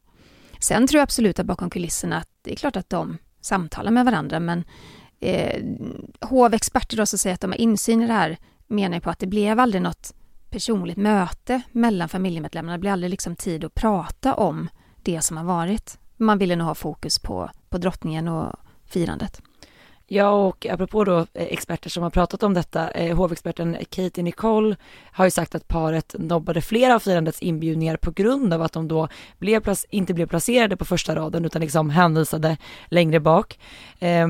[0.59, 4.05] Sen tror jag absolut att bakom kulisserna att det är klart att de samtalar med
[4.05, 4.63] varandra men
[5.19, 5.63] eh,
[6.21, 9.27] hovexperter då som säger att de har insyn i det här menar på att det
[9.27, 10.13] blev aldrig något
[10.49, 12.77] personligt möte mellan familjemedlemmarna.
[12.77, 14.69] Det blev aldrig liksom tid att prata om
[15.03, 15.97] det som har varit.
[16.17, 18.55] Man ville nog ha fokus på, på drottningen och
[18.85, 19.41] firandet.
[20.07, 24.75] Ja, och apropå då eh, experter som har pratat om detta, eh, hovexperten Katie Nicole
[25.11, 28.87] har ju sagt att paret nobbade flera av firandets inbjudningar på grund av att de
[28.87, 33.59] då blev inte blev placerade på första raden utan liksom hänvisade längre bak.
[33.99, 34.27] Eh,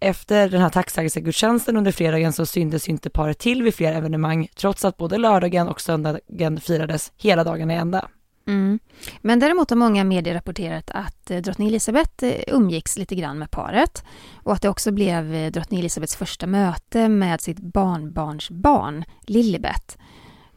[0.00, 4.84] efter den här tacksägelsegudstjänsten under fredagen så syntes inte paret till vid fler evenemang trots
[4.84, 8.08] att både lördagen och söndagen firades hela dagen i ända.
[8.46, 8.78] Mm.
[9.20, 13.50] Men däremot har många medier rapporterat att eh, drottning Elizabeth eh, umgicks lite grann med
[13.50, 14.04] paret
[14.42, 19.98] och att det också blev eh, drottning Elizabeths första möte med sitt barnbarnsbarn Lilibet.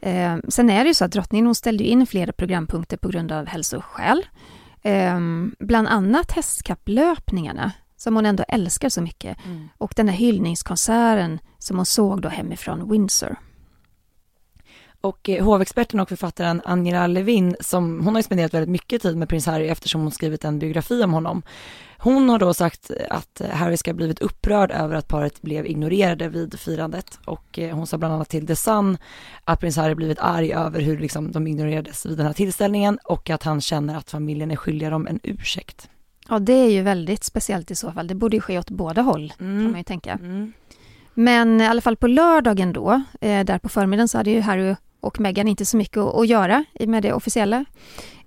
[0.01, 3.31] Eh, sen är det ju så att drottningen hon ställde in flera programpunkter på grund
[3.31, 4.25] av hälsoskäl.
[4.81, 5.19] Eh,
[5.59, 9.69] bland annat hästkapplöpningarna som hon ändå älskar så mycket mm.
[9.77, 13.35] och den här hyllningskonserten som hon såg då hemifrån Windsor.
[15.01, 19.29] Och eh, hovexperten och författaren Angela Levin, som hon har spenderat väldigt mycket tid med
[19.29, 21.43] prins Harry eftersom hon skrivit en biografi om honom.
[21.99, 26.29] Hon har då sagt att Harry ska ha blivit upprörd över att paret blev ignorerade
[26.29, 28.97] vid firandet och eh, hon sa bland annat till The Sun
[29.43, 33.29] att prins Harry blivit arg över hur liksom de ignorerades vid den här tillställningen och
[33.29, 35.89] att han känner att familjen är skyldiga dem en ursäkt.
[36.29, 38.07] Ja, det är ju väldigt speciellt i så fall.
[38.07, 39.63] Det borde ju ske åt båda håll, mm.
[39.63, 40.11] kan man ju tänka.
[40.11, 40.53] Mm.
[41.13, 44.75] Men i alla fall på lördagen då, eh, där på förmiddagen så hade ju Harry
[44.99, 47.65] och Meghan inte så mycket att göra med det officiella.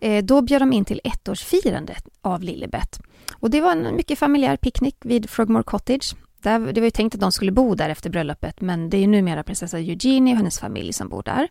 [0.01, 3.01] Eh, då bjöd de in till ettårsfirandet av Lilibet.
[3.35, 6.15] Och det var en mycket familjär picknick vid Frogmore Cottage.
[6.43, 9.43] det var ju tänkt att de skulle bo där efter bröllopet men det är numera
[9.43, 11.49] prinsessa Eugenie och hennes familj som bor där.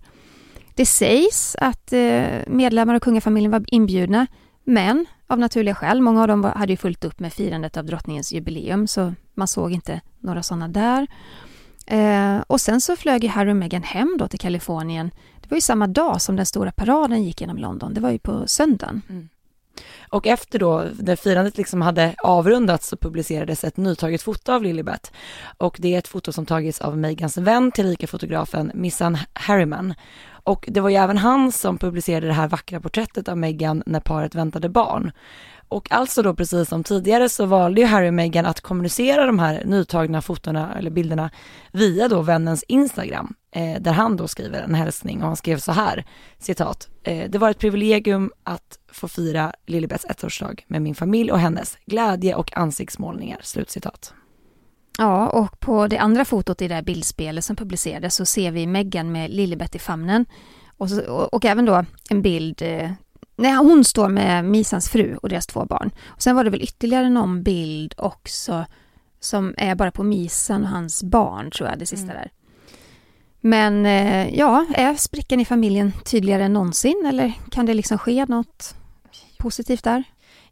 [0.76, 4.28] Det sägs att eh, medlemmar av kungafamiljen var inbjudna
[4.64, 8.34] men av naturliga skäl, många av dem hade ju fullt upp med firandet av drottningens
[8.34, 11.08] jubileum så man såg inte några sådana där.
[11.90, 15.12] Eh, och sen så flög ju Harry och Meghan hem då till Kalifornien.
[15.42, 17.94] Det var ju samma dag som den stora paraden gick genom London.
[17.94, 19.02] Det var ju på söndagen.
[19.10, 19.30] Mm.
[20.10, 25.12] Och efter då, när firandet liksom hade avrundats så publicerades ett nytaget foto av Lilibet.
[25.58, 29.94] Och det är ett foto som tagits av Megans vän, tillika fotografen Missan Harriman.
[30.44, 34.00] Och det var ju även han som publicerade det här vackra porträttet av Meghan när
[34.00, 35.12] paret väntade barn.
[35.70, 39.40] Och alltså då precis som tidigare så valde ju Harry och Meghan att kommunicera de
[39.40, 41.30] här nytagna fotona eller bilderna
[41.72, 45.72] via då vännens Instagram, eh, där han då skriver en hälsning och han skrev så
[45.72, 46.06] här,
[46.40, 51.40] citat, eh, det var ett privilegium att få fira Lilibets ettårsdag med min familj och
[51.40, 54.14] hennes glädje och ansiktsmålningar, slutcitat.
[55.00, 58.68] Ja, och på det andra fotot i det här bildspelet som publicerades så ser vi
[58.68, 60.26] Meghan med Lilibet i famnen
[60.78, 62.92] och, så, och, och, även då en bild eh,
[63.36, 65.92] Nej, hon står med Misans fru och deras två barn.
[66.06, 68.66] Och sen var det väl ytterligare någon bild också
[69.20, 72.16] som är bara på Misan och hans barn, tror jag, det sista mm.
[72.16, 72.32] där.
[73.42, 78.26] Men eh, ja, är sprickan i familjen tydligare än någonsin eller kan det liksom ske
[78.26, 78.76] något
[79.38, 80.04] positivt där?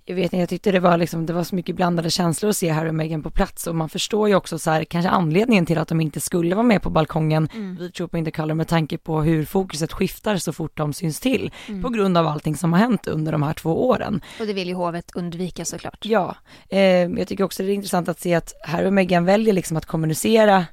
[0.10, 2.58] Jag vet inte, jag tyckte det var liksom, det var så mycket blandade känslor att
[2.58, 5.66] se Harry och Meghan på plats och man förstår ju också så här, kanske anledningen
[5.66, 7.76] till att de inte skulle vara med på balkongen mm.
[7.76, 11.20] vid Trooper in the Color med tanke på hur fokuset skiftar så fort de syns
[11.20, 11.82] till mm.
[11.82, 14.22] på grund av allting som har hänt under de här två åren.
[14.40, 16.06] Och det vill ju hovet undvika såklart.
[16.06, 16.36] Ja,
[16.70, 19.78] eh, jag tycker också det är intressant att se att Harry och Meghan väljer liksom
[19.78, 20.66] att kommunicera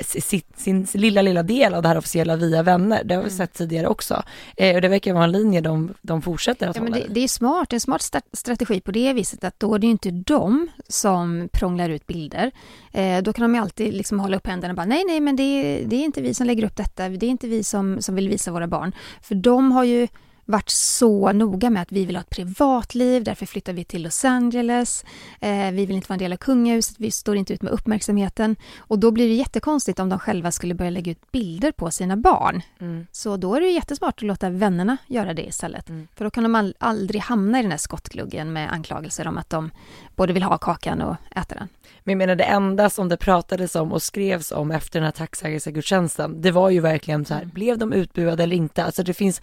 [0.00, 0.42] sin,
[0.86, 3.04] sin lilla, lilla del av det här officiella via vänner.
[3.04, 3.36] Det har vi mm.
[3.36, 4.22] sett tidigare också.
[4.56, 6.96] Eh, och det verkar vara en linje de, de fortsätter att ja, hålla.
[6.96, 9.86] Men det, det är smart, en smart strategi på det viset att då är det
[9.86, 12.50] ju inte de som prånglar ut bilder.
[12.92, 15.36] Eh, då kan de ju alltid liksom hålla upp händerna och bara nej, nej, men
[15.36, 17.08] det, det är inte vi som lägger upp detta.
[17.08, 18.92] Det är inte vi som, som vill visa våra barn.
[19.22, 20.08] För de har ju
[20.50, 24.24] varit så noga med att vi vill ha ett privatliv, därför flyttar vi till Los
[24.24, 25.04] Angeles.
[25.40, 28.56] Eh, vi vill inte vara en del av kungahuset, vi står inte ut med uppmärksamheten.
[28.78, 32.16] Och då blir det jättekonstigt om de själva skulle börja lägga ut bilder på sina
[32.16, 32.62] barn.
[32.80, 33.06] Mm.
[33.12, 35.88] Så då är det jättesmart att låta vännerna göra det istället.
[35.88, 36.08] Mm.
[36.14, 39.70] För då kan de aldrig hamna i den här skottgluggen med anklagelser om att de
[40.16, 41.68] både vill ha kakan och äta den.
[42.04, 45.12] Men jag menar det enda som det pratades om och skrevs om efter den här
[45.12, 47.54] tacksägelsegudstjänsten, det var ju verkligen så här, mm.
[47.54, 48.84] blev de utbuade eller inte?
[48.84, 49.42] Alltså det finns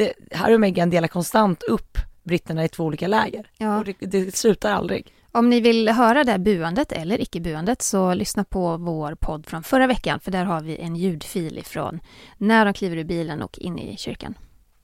[0.00, 3.50] det, Harry och Meghan delar konstant upp britterna i två olika läger.
[3.58, 3.78] Ja.
[3.78, 5.14] Och det, det slutar aldrig.
[5.32, 9.62] Om ni vill höra det här buandet eller icke-buandet så lyssna på vår podd från
[9.62, 12.00] förra veckan för där har vi en ljudfil ifrån
[12.38, 14.34] när de kliver ur bilen och in i kyrkan.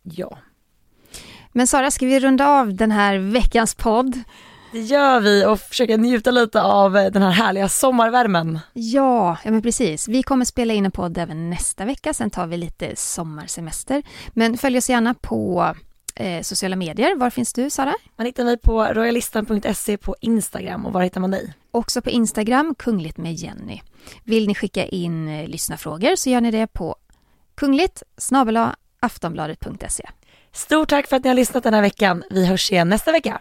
[0.03, 0.39] Ja.
[1.53, 4.23] Men Sara, ska vi runda av den här veckans podd?
[4.73, 8.59] Det gör vi och försöka njuta lite av eh, den här härliga sommarvärmen.
[8.73, 10.09] Ja, ja men precis.
[10.09, 14.03] Vi kommer spela in en podd även nästa vecka, sen tar vi lite sommarsemester.
[14.29, 15.75] Men följ oss gärna på
[16.15, 17.17] eh, sociala medier.
[17.17, 17.95] Var finns du Sara?
[18.17, 21.55] Man hittar mig på royalistan.se på Instagram och var hittar man dig?
[21.71, 23.81] Också på Instagram, Kungligt med Jenny.
[24.25, 26.97] Vill ni skicka in eh, lyssnarfrågor så gör ni det på
[27.55, 28.03] Kungligt
[29.01, 30.09] aftonbladet.se.
[30.53, 32.25] Stort tack för att ni har lyssnat den här veckan.
[32.31, 33.41] Vi hörs igen nästa vecka.